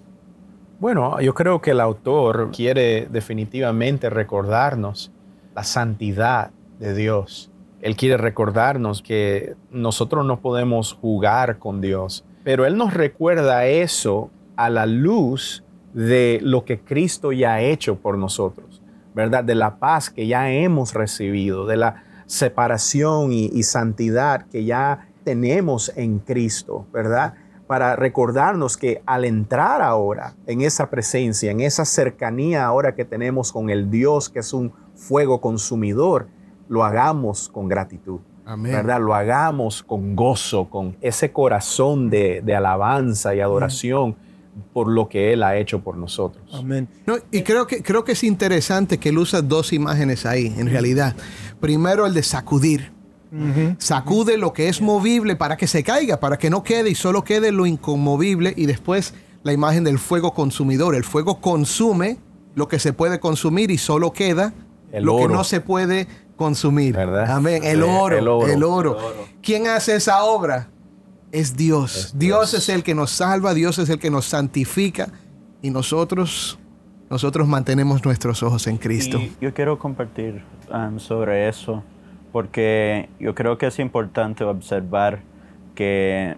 Bueno, 0.80 1.20
yo 1.20 1.34
creo 1.34 1.60
que 1.60 1.70
el 1.70 1.80
autor 1.80 2.50
quiere 2.50 3.06
definitivamente 3.10 4.10
recordarnos 4.10 5.12
la 5.54 5.62
santidad 5.62 6.50
de 6.78 6.94
Dios. 6.94 7.50
Él 7.80 7.96
quiere 7.96 8.16
recordarnos 8.16 9.02
que 9.02 9.54
nosotros 9.70 10.26
no 10.26 10.40
podemos 10.40 10.94
jugar 10.94 11.58
con 11.58 11.80
Dios, 11.80 12.24
pero 12.42 12.66
Él 12.66 12.76
nos 12.76 12.92
recuerda 12.92 13.66
eso 13.66 14.30
a 14.56 14.68
la 14.68 14.86
luz 14.86 15.62
de 15.92 16.40
lo 16.42 16.64
que 16.64 16.80
Cristo 16.80 17.30
ya 17.30 17.54
ha 17.54 17.60
hecho 17.60 17.96
por 17.96 18.18
nosotros, 18.18 18.82
¿verdad? 19.14 19.44
De 19.44 19.54
la 19.54 19.76
paz 19.76 20.10
que 20.10 20.26
ya 20.26 20.50
hemos 20.50 20.92
recibido, 20.92 21.66
de 21.66 21.76
la 21.76 22.04
separación 22.26 23.32
y, 23.32 23.46
y 23.46 23.62
santidad 23.62 24.46
que 24.48 24.64
ya 24.64 25.08
tenemos 25.22 25.92
en 25.94 26.18
Cristo, 26.18 26.86
¿verdad? 26.92 27.34
Para 27.66 27.96
recordarnos 27.96 28.76
que 28.76 29.02
al 29.06 29.24
entrar 29.24 29.80
ahora 29.80 30.34
en 30.46 30.60
esa 30.60 30.90
presencia, 30.90 31.50
en 31.50 31.60
esa 31.60 31.84
cercanía 31.84 32.66
ahora 32.66 32.94
que 32.94 33.04
tenemos 33.04 33.52
con 33.52 33.70
el 33.70 33.90
Dios 33.90 34.28
que 34.28 34.40
es 34.40 34.52
un 34.52 34.72
fuego 34.94 35.40
consumidor, 35.40 36.28
lo 36.68 36.84
hagamos 36.84 37.48
con 37.48 37.68
gratitud. 37.68 38.20
Amén. 38.46 38.72
¿verdad? 38.72 39.00
Lo 39.00 39.14
hagamos 39.14 39.82
con 39.82 40.14
gozo, 40.14 40.68
con 40.68 40.96
ese 41.00 41.32
corazón 41.32 42.10
de, 42.10 42.42
de 42.44 42.54
alabanza 42.54 43.34
y 43.34 43.40
adoración 43.40 44.16
por 44.72 44.88
lo 44.88 45.08
que 45.08 45.32
Él 45.32 45.42
ha 45.42 45.56
hecho 45.56 45.82
por 45.82 45.96
nosotros. 45.96 46.44
Amén. 46.52 46.88
No, 47.06 47.16
y 47.30 47.42
creo 47.42 47.66
que, 47.66 47.82
creo 47.82 48.04
que 48.04 48.12
es 48.12 48.24
interesante 48.24 48.98
que 48.98 49.08
él 49.08 49.18
usa 49.18 49.42
dos 49.42 49.72
imágenes 49.72 50.26
ahí, 50.26 50.54
en 50.56 50.68
realidad. 50.68 51.16
Primero 51.60 52.06
el 52.06 52.14
de 52.14 52.22
sacudir. 52.22 52.92
Sacude 53.78 54.36
lo 54.36 54.52
que 54.52 54.68
es 54.68 54.80
movible 54.80 55.36
para 55.36 55.56
que 55.56 55.66
se 55.66 55.82
caiga, 55.82 56.20
para 56.20 56.38
que 56.38 56.50
no 56.50 56.62
quede 56.62 56.90
y 56.90 56.94
solo 56.94 57.24
quede 57.24 57.52
lo 57.52 57.66
inconmovible. 57.66 58.54
Y 58.56 58.66
después 58.66 59.14
la 59.42 59.52
imagen 59.52 59.84
del 59.84 59.98
fuego 59.98 60.34
consumidor. 60.34 60.94
El 60.94 61.04
fuego 61.04 61.40
consume 61.40 62.18
lo 62.54 62.68
que 62.68 62.78
se 62.78 62.92
puede 62.92 63.20
consumir 63.20 63.70
y 63.70 63.78
solo 63.78 64.12
queda 64.12 64.52
El 64.92 65.04
lo 65.04 65.18
que 65.18 65.28
no 65.28 65.44
se 65.44 65.60
puede 65.60 66.08
consumir. 66.36 66.94
¿Verdad? 66.96 67.30
Amén. 67.30 67.62
El, 67.64 67.82
oro, 67.82 68.18
el 68.18 68.28
oro. 68.28 68.46
el 68.48 68.62
oro. 68.62 68.98
¿Quién 69.42 69.68
hace 69.68 69.96
esa 69.96 70.24
obra? 70.24 70.68
Es 71.30 71.56
Dios. 71.56 71.96
Es 71.96 72.18
Dios. 72.18 72.52
Dios. 72.52 72.54
es 72.54 72.68
el 72.68 72.82
que 72.82 72.94
nos 72.94 73.10
salva, 73.10 73.54
Dios 73.54 73.78
es 73.78 73.88
el 73.88 73.98
que 73.98 74.10
nos 74.10 74.24
santifica 74.24 75.08
y 75.62 75.70
nosotros 75.70 76.58
nosotros 77.10 77.46
mantenemos 77.46 78.04
nuestros 78.04 78.42
ojos 78.42 78.66
en 78.66 78.76
Cristo. 78.76 79.18
Y 79.18 79.32
yo 79.40 79.52
quiero 79.54 79.78
compartir 79.78 80.42
um, 80.72 80.98
sobre 80.98 81.48
eso, 81.48 81.82
porque 82.34 83.08
yo 83.20 83.32
creo 83.36 83.58
que 83.58 83.68
es 83.68 83.78
importante 83.78 84.42
observar 84.42 85.20
que 85.76 86.34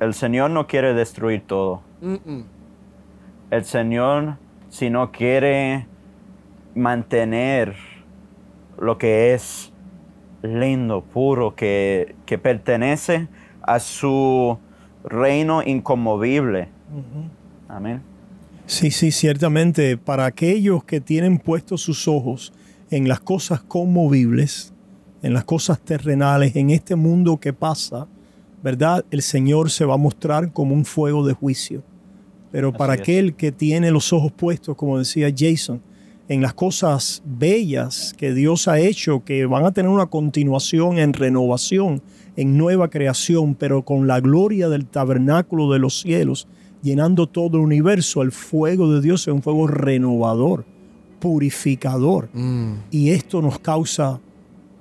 el 0.00 0.12
Señor 0.12 0.50
no 0.50 0.66
quiere 0.66 0.92
destruir 0.92 1.42
todo. 1.46 1.82
El 3.52 3.64
Señor, 3.64 4.38
si 4.70 4.90
no 4.90 5.12
quiere 5.12 5.86
mantener 6.74 7.76
lo 8.76 8.98
que 8.98 9.34
es 9.34 9.72
lindo, 10.42 11.04
puro, 11.04 11.54
que, 11.54 12.16
que 12.26 12.36
pertenece 12.36 13.28
a 13.62 13.78
su 13.78 14.58
reino 15.04 15.62
inconmovible. 15.62 16.70
Amén. 17.68 18.02
Sí, 18.66 18.90
sí, 18.90 19.12
ciertamente. 19.12 19.96
Para 19.96 20.24
aquellos 20.24 20.82
que 20.82 21.00
tienen 21.00 21.38
puestos 21.38 21.82
sus 21.82 22.08
ojos 22.08 22.52
en 22.90 23.06
las 23.06 23.20
cosas 23.20 23.60
conmovibles, 23.60 24.74
en 25.22 25.32
las 25.32 25.44
cosas 25.44 25.80
terrenales, 25.80 26.54
en 26.56 26.70
este 26.70 26.96
mundo 26.96 27.38
que 27.38 27.52
pasa, 27.52 28.06
¿verdad? 28.62 29.04
El 29.10 29.22
Señor 29.22 29.70
se 29.70 29.84
va 29.84 29.94
a 29.94 29.98
mostrar 29.98 30.52
como 30.52 30.74
un 30.74 30.84
fuego 30.84 31.26
de 31.26 31.34
juicio. 31.34 31.82
Pero 32.50 32.72
para 32.72 32.94
aquel 32.94 33.34
que 33.34 33.52
tiene 33.52 33.90
los 33.90 34.12
ojos 34.12 34.32
puestos, 34.32 34.74
como 34.76 34.98
decía 34.98 35.32
Jason, 35.36 35.82
en 36.28 36.42
las 36.42 36.54
cosas 36.54 37.22
bellas 37.24 38.14
que 38.16 38.32
Dios 38.32 38.68
ha 38.68 38.78
hecho, 38.78 39.24
que 39.24 39.46
van 39.46 39.64
a 39.64 39.72
tener 39.72 39.90
una 39.90 40.06
continuación 40.06 40.98
en 40.98 41.12
renovación, 41.12 42.02
en 42.36 42.56
nueva 42.56 42.88
creación, 42.88 43.54
pero 43.54 43.82
con 43.82 44.06
la 44.06 44.20
gloria 44.20 44.68
del 44.68 44.86
tabernáculo 44.86 45.72
de 45.72 45.78
los 45.78 46.00
cielos, 46.00 46.46
llenando 46.82 47.26
todo 47.26 47.56
el 47.56 47.64
universo, 47.64 48.22
el 48.22 48.32
fuego 48.32 48.92
de 48.92 49.00
Dios 49.00 49.22
es 49.22 49.34
un 49.34 49.42
fuego 49.42 49.66
renovador, 49.66 50.64
purificador. 51.18 52.28
Mm. 52.32 52.74
Y 52.90 53.10
esto 53.10 53.42
nos 53.42 53.58
causa 53.58 54.20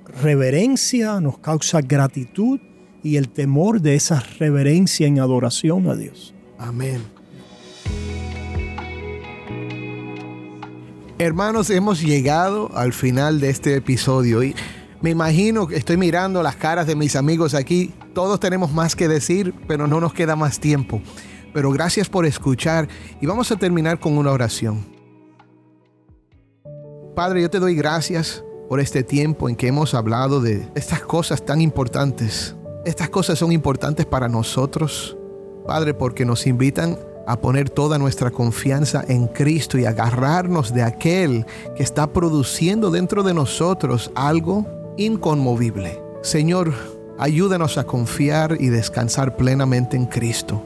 reverencia, 0.08 1.20
nos 1.20 1.40
causa 1.40 1.82
gratitud 1.82 2.60
y 3.04 3.18
el 3.18 3.30
temor 3.30 3.82
de 3.82 3.96
esa 3.96 4.24
reverencia 4.40 5.08
en 5.08 5.20
adoración 5.20 5.90
a 5.90 5.96
Dios. 5.96 6.34
Amén. 6.58 7.02
Hermanos, 11.20 11.70
hemos 11.70 12.02
llegado 12.02 12.70
al 12.76 12.94
final 12.94 13.40
de 13.40 13.50
este 13.50 13.76
episodio 13.76 14.44
y 14.44 14.56
me 15.02 15.10
imagino 15.10 15.68
que 15.68 15.76
estoy 15.76 15.98
mirando 15.98 16.44
las 16.44 16.56
caras 16.56 16.86
de 16.88 16.96
mis 16.96 17.16
amigos 17.16 17.54
aquí. 17.54 17.94
Todos 18.14 18.40
tenemos 18.40 18.72
más 18.72 18.96
que 18.96 19.08
decir, 19.08 19.54
pero 19.68 19.88
no 19.88 20.00
nos 20.00 20.14
queda 20.14 20.36
más 20.36 20.60
tiempo. 20.60 21.02
Pero 21.54 21.72
gracias 21.72 22.10
por 22.10 22.26
escuchar 22.26 22.88
y 23.20 23.26
vamos 23.26 23.52
a 23.52 23.56
terminar 23.56 24.00
con 24.00 24.18
una 24.18 24.32
oración. 24.32 24.86
Padre, 27.16 27.42
yo 27.42 27.50
te 27.50 27.60
doy 27.60 27.76
gracias 27.76 28.44
por 28.68 28.80
este 28.80 29.04
tiempo 29.04 29.50
en 29.50 29.56
que 29.56 29.68
hemos 29.68 29.94
hablado 29.94 30.42
de 30.42 30.68
estas 30.76 31.02
cosas 31.02 31.44
tan 31.46 31.62
importantes. 31.62 32.56
Estas 32.86 33.10
cosas 33.10 33.40
son 33.40 33.52
importantes 33.52 34.06
para 34.06 34.30
nosotros, 34.30 35.18
Padre, 35.66 35.94
porque 35.94 36.26
nos 36.26 36.48
invitan 36.48 36.98
a 37.28 37.40
poner 37.42 37.70
toda 37.70 37.98
nuestra 37.98 38.32
confianza 38.32 39.04
en 39.08 39.28
Cristo 39.28 39.78
y 39.78 39.86
agarrarnos 39.86 40.74
de 40.74 40.84
aquel 40.84 41.46
que 41.76 41.84
está 41.84 42.08
produciendo 42.08 42.90
dentro 42.90 43.22
de 43.24 43.34
nosotros 43.34 44.12
algo 44.16 44.66
inconmovible. 44.96 46.02
Señor, 46.22 46.74
ayúdanos 47.20 47.78
a 47.78 47.84
confiar 47.84 48.56
y 48.60 48.68
descansar 48.68 49.36
plenamente 49.36 49.98
en 49.98 50.06
Cristo. 50.06 50.64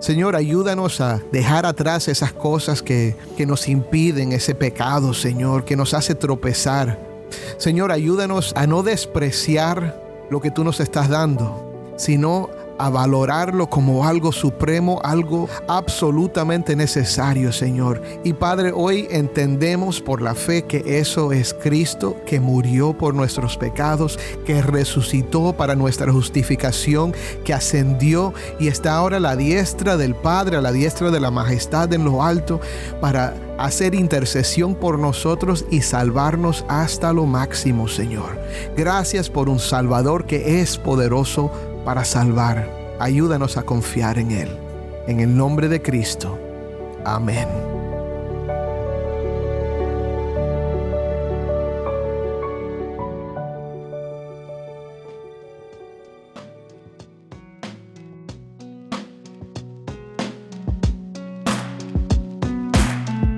Señor, 0.00 0.36
ayúdanos 0.36 1.00
a 1.00 1.20
dejar 1.32 1.66
atrás 1.66 2.06
esas 2.06 2.32
cosas 2.32 2.80
que, 2.82 3.16
que 3.36 3.46
nos 3.46 3.68
impiden, 3.68 4.32
ese 4.32 4.54
pecado, 4.54 5.12
Señor, 5.12 5.64
que 5.64 5.76
nos 5.76 5.94
hace 5.94 6.14
tropezar. 6.14 7.07
Señor, 7.56 7.92
ayúdanos 7.92 8.52
a 8.56 8.66
no 8.66 8.82
despreciar 8.82 10.00
lo 10.30 10.40
que 10.40 10.50
tú 10.50 10.64
nos 10.64 10.80
estás 10.80 11.08
dando, 11.08 11.94
sino 11.96 12.50
a 12.78 12.90
valorarlo 12.90 13.68
como 13.68 14.06
algo 14.06 14.32
supremo, 14.32 15.00
algo 15.02 15.48
absolutamente 15.66 16.76
necesario, 16.76 17.52
Señor. 17.52 18.02
Y 18.24 18.32
Padre, 18.32 18.72
hoy 18.74 19.06
entendemos 19.10 20.00
por 20.00 20.22
la 20.22 20.34
fe 20.34 20.62
que 20.62 20.98
eso 20.98 21.32
es 21.32 21.54
Cristo, 21.54 22.16
que 22.26 22.40
murió 22.40 22.92
por 22.96 23.14
nuestros 23.14 23.56
pecados, 23.56 24.18
que 24.44 24.62
resucitó 24.62 25.52
para 25.52 25.74
nuestra 25.74 26.12
justificación, 26.12 27.14
que 27.44 27.54
ascendió 27.54 28.32
y 28.58 28.68
está 28.68 28.94
ahora 28.94 29.18
a 29.18 29.20
la 29.20 29.36
diestra 29.36 29.96
del 29.96 30.14
Padre, 30.14 30.56
a 30.56 30.60
la 30.60 30.72
diestra 30.72 31.10
de 31.10 31.20
la 31.20 31.30
majestad 31.30 31.92
en 31.92 32.04
lo 32.04 32.22
alto, 32.22 32.60
para 33.00 33.34
hacer 33.58 33.94
intercesión 33.94 34.74
por 34.74 34.98
nosotros 34.98 35.64
y 35.70 35.82
salvarnos 35.82 36.64
hasta 36.68 37.12
lo 37.12 37.26
máximo, 37.26 37.88
Señor. 37.88 38.38
Gracias 38.76 39.28
por 39.28 39.48
un 39.48 39.58
Salvador 39.58 40.26
que 40.26 40.60
es 40.60 40.78
poderoso 40.78 41.50
para 41.88 42.04
salvar. 42.04 42.68
Ayúdanos 43.00 43.56
a 43.56 43.62
confiar 43.62 44.18
en 44.18 44.30
Él. 44.30 44.50
En 45.06 45.20
el 45.20 45.34
nombre 45.34 45.68
de 45.68 45.80
Cristo. 45.80 46.38
Amén. 47.02 47.48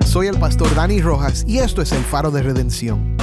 Soy 0.05 0.27
el 0.27 0.41
pastor 0.41 0.75
Dani 0.75 1.01
Rojas 1.01 1.45
y 1.47 1.59
esto 1.59 1.83
es 1.83 1.93
el 1.93 2.03
faro 2.03 2.33
de 2.33 2.43
redención. 2.43 3.17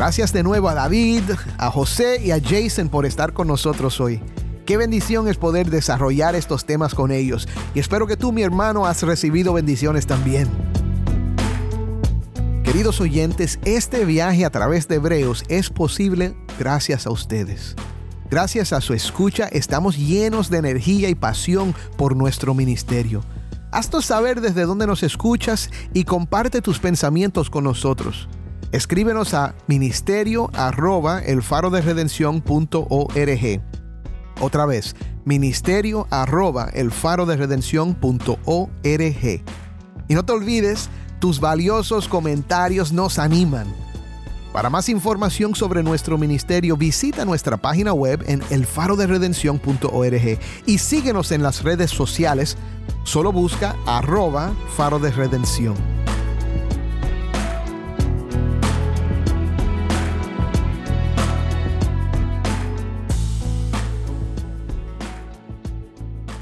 Gracias 0.00 0.32
de 0.32 0.42
nuevo 0.42 0.70
a 0.70 0.74
David, 0.74 1.24
a 1.58 1.70
José 1.70 2.22
y 2.24 2.30
a 2.30 2.40
Jason 2.40 2.88
por 2.88 3.04
estar 3.04 3.34
con 3.34 3.46
nosotros 3.46 4.00
hoy. 4.00 4.18
Qué 4.64 4.78
bendición 4.78 5.28
es 5.28 5.36
poder 5.36 5.68
desarrollar 5.68 6.34
estos 6.34 6.64
temas 6.64 6.94
con 6.94 7.10
ellos 7.10 7.46
y 7.74 7.80
espero 7.80 8.06
que 8.06 8.16
tú, 8.16 8.32
mi 8.32 8.40
hermano, 8.40 8.86
has 8.86 9.02
recibido 9.02 9.52
bendiciones 9.52 10.06
también. 10.06 10.48
Queridos 12.64 12.98
oyentes, 13.02 13.58
este 13.66 14.06
viaje 14.06 14.46
a 14.46 14.50
través 14.50 14.88
de 14.88 14.94
Hebreos 14.94 15.44
es 15.48 15.68
posible 15.68 16.34
gracias 16.58 17.06
a 17.06 17.10
ustedes. 17.10 17.76
Gracias 18.30 18.72
a 18.72 18.80
su 18.80 18.94
escucha 18.94 19.48
estamos 19.52 19.98
llenos 19.98 20.48
de 20.48 20.56
energía 20.56 21.10
y 21.10 21.14
pasión 21.14 21.74
por 21.98 22.16
nuestro 22.16 22.54
ministerio. 22.54 23.22
Haznos 23.70 24.06
saber 24.06 24.40
desde 24.40 24.62
dónde 24.62 24.86
nos 24.86 25.02
escuchas 25.02 25.68
y 25.92 26.04
comparte 26.04 26.62
tus 26.62 26.78
pensamientos 26.78 27.50
con 27.50 27.64
nosotros. 27.64 28.30
Escríbenos 28.72 29.34
a 29.34 29.54
ministerio 29.66 30.48
arroba 30.54 31.20
el 31.20 31.42
faro 31.42 31.70
de 31.70 31.82
redención.org. 31.82 33.60
Otra 34.40 34.64
vez, 34.64 34.94
ministerio 35.24 36.06
arroba 36.10 36.70
el 36.72 36.92
faro 36.92 37.26
de 37.26 37.36
redención.org. 37.36 39.42
Y 40.08 40.14
no 40.14 40.24
te 40.24 40.32
olvides, 40.32 40.88
tus 41.18 41.40
valiosos 41.40 42.06
comentarios 42.06 42.92
nos 42.92 43.18
animan. 43.18 43.66
Para 44.52 44.70
más 44.70 44.88
información 44.88 45.54
sobre 45.54 45.82
nuestro 45.82 46.18
ministerio, 46.18 46.76
visita 46.76 47.24
nuestra 47.24 47.56
página 47.56 47.92
web 47.92 48.22
en 48.26 48.42
elfaroderedención.org 48.50 50.38
y 50.66 50.78
síguenos 50.78 51.32
en 51.32 51.42
las 51.42 51.62
redes 51.62 51.90
sociales. 51.90 52.56
Solo 53.04 53.32
busca 53.32 53.76
arroba 53.86 54.52
faro 54.76 54.98
de 54.98 55.10
redención. 55.10 55.74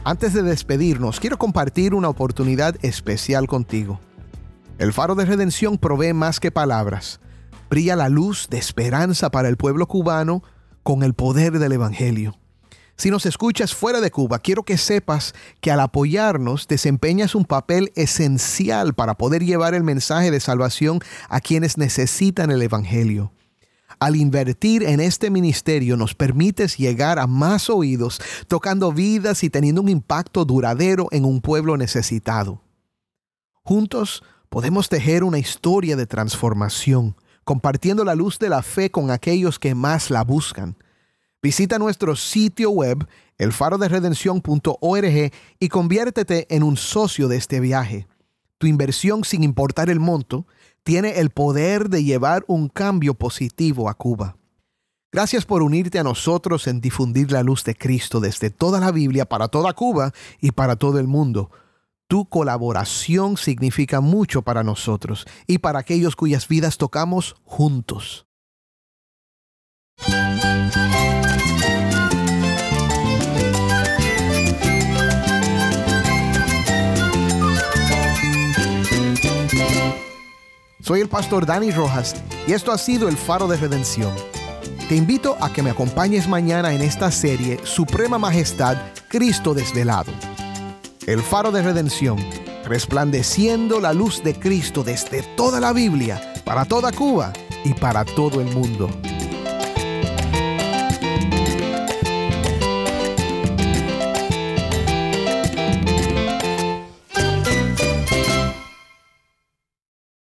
Antes 0.05 0.33
de 0.33 0.43
despedirnos, 0.43 1.21
quiero 1.21 1.39
compartir 1.39 1.95
una 1.95 2.09
oportunidad 2.09 2.77
especial 2.83 3.47
contigo. 3.47 4.01
El 4.79 4.93
faro 4.93 5.15
de 5.15 5.25
redención 5.25 5.77
provee 5.77 6.13
más 6.13 6.41
que 6.41 6.51
palabras. 6.51 7.21
Brilla 7.69 7.97
la 7.97 8.09
luz 8.09 8.49
de 8.49 8.59
esperanza 8.59 9.31
para 9.31 9.49
el 9.49 9.57
pueblo 9.57 9.87
cubano 9.87 10.43
con 10.83 11.03
el 11.03 11.15
poder 11.15 11.59
del 11.59 11.73
Evangelio. 11.73 12.39
Si 12.97 13.11
nos 13.11 13.27
escuchas 13.27 13.75
fuera 13.75 14.01
de 14.01 14.11
Cuba, 14.11 14.39
quiero 14.39 14.63
que 14.63 14.79
sepas 14.79 15.35
que 15.61 15.71
al 15.71 15.81
apoyarnos 15.81 16.67
desempeñas 16.67 17.35
un 17.35 17.45
papel 17.45 17.93
esencial 17.95 18.95
para 18.95 19.15
poder 19.15 19.45
llevar 19.45 19.75
el 19.75 19.85
mensaje 19.85 20.31
de 20.31 20.41
salvación 20.41 21.01
a 21.29 21.41
quienes 21.41 21.77
necesitan 21.77 22.51
el 22.51 22.63
Evangelio. 22.63 23.33
Al 24.01 24.15
invertir 24.15 24.85
en 24.85 25.01
este 25.01 25.29
ministerio 25.29 25.97
nos 25.97 26.15
permites 26.15 26.77
llegar 26.77 27.19
a 27.19 27.27
más 27.27 27.69
oídos, 27.69 28.21
tocando 28.47 28.93
vidas 28.93 29.43
y 29.43 29.51
teniendo 29.51 29.83
un 29.83 29.89
impacto 29.89 30.45
duradero 30.45 31.09
en 31.11 31.25
un 31.25 31.41
pueblo 31.41 31.77
necesitado. 31.77 32.63
Juntos 33.65 34.23
podemos 34.49 34.89
tejer 34.89 35.25
una 35.25 35.39
historia 35.39 35.97
de 35.97 36.07
transformación, 36.07 37.17
compartiendo 37.43 38.05
la 38.05 38.15
luz 38.15 38.39
de 38.39 38.49
la 38.49 38.63
fe 38.63 38.91
con 38.91 39.11
aquellos 39.11 39.59
que 39.59 39.75
más 39.75 40.11
la 40.11 40.23
buscan. 40.23 40.77
Visita 41.43 41.79
nuestro 41.79 42.15
sitio 42.15 42.71
web, 42.71 43.05
elfaroderedención.org, 43.37 45.33
y 45.59 45.69
conviértete 45.69 46.47
en 46.55 46.63
un 46.63 46.77
socio 46.77 47.27
de 47.27 47.37
este 47.37 47.59
viaje. 47.59 48.07
Tu 48.59 48.69
inversión, 48.69 49.25
sin 49.25 49.43
importar 49.43 49.91
el 49.91 49.99
monto, 50.01 50.47
tiene 50.89 51.19
el 51.21 51.29
poder 51.29 51.91
de 51.91 52.03
llevar 52.03 52.47
un 52.47 52.71
cambio 52.71 53.13
positivo 53.13 53.91
a 53.91 53.95
Cuba. 53.95 54.39
Gracias 55.13 55.45
por 55.45 55.63
unirte 55.63 55.99
a 55.99 56.03
nosotros 56.03 56.67
en 56.67 56.81
difundir 56.81 57.31
la 57.31 57.43
luz 57.43 57.63
de 57.63 57.75
Cristo 57.75 58.21
desde 58.21 58.49
toda 58.49 58.81
la 58.81 58.91
Biblia 58.91 59.27
para 59.27 59.49
toda 59.49 59.75
Cuba 59.75 60.15
y 60.41 60.53
para 60.53 60.77
todo 60.77 60.99
el 60.99 61.07
mundo. 61.07 61.51
Tu 62.07 62.25
colaboración 62.25 63.37
significa 63.37 64.01
mucho 64.01 64.41
para 64.41 64.63
nosotros 64.65 65.27
y 65.47 65.59
para 65.59 65.81
aquellos 65.81 66.17
cuyas 66.17 66.49
vidas 66.49 66.79
tocamos 66.79 67.37
juntos. 67.45 68.27
Soy 80.89 81.03
el 81.03 81.11
pastor 81.11 81.45
Dani 81.45 81.71
Rojas 81.71 82.15
y 82.47 82.55
esto 82.55 82.73
ha 82.73 82.79
sido 82.79 83.11
el 83.11 83.19
faro 83.19 83.47
de 83.47 83.59
redención. 83.59 84.11
Te 84.89 84.97
invito 84.97 85.37
a 85.39 85.53
que 85.53 85.63
me 85.63 85.69
acompañes 85.69 86.27
mañana 86.27 86.73
en 86.73 86.81
esta 86.81 87.11
serie 87.11 87.61
Suprema 87.63 88.17
Majestad, 88.17 88.79
Cristo 89.09 89.53
desvelado. 89.53 90.11
El 91.07 91.21
faro 91.21 91.51
de 91.51 91.61
redención, 91.61 92.17
resplandeciendo 92.65 93.83
la 93.83 93.93
luz 93.93 94.23
de 94.25 94.33
Cristo 94.33 94.83
desde 94.83 95.23
toda 95.37 95.61
la 95.61 95.75
Biblia, 95.75 96.23
para 96.47 96.65
toda 96.65 96.91
Cuba 96.91 97.35
y 97.67 97.75
para 97.75 98.07
todo 98.07 98.41
el 98.41 98.47
mundo. 98.55 98.89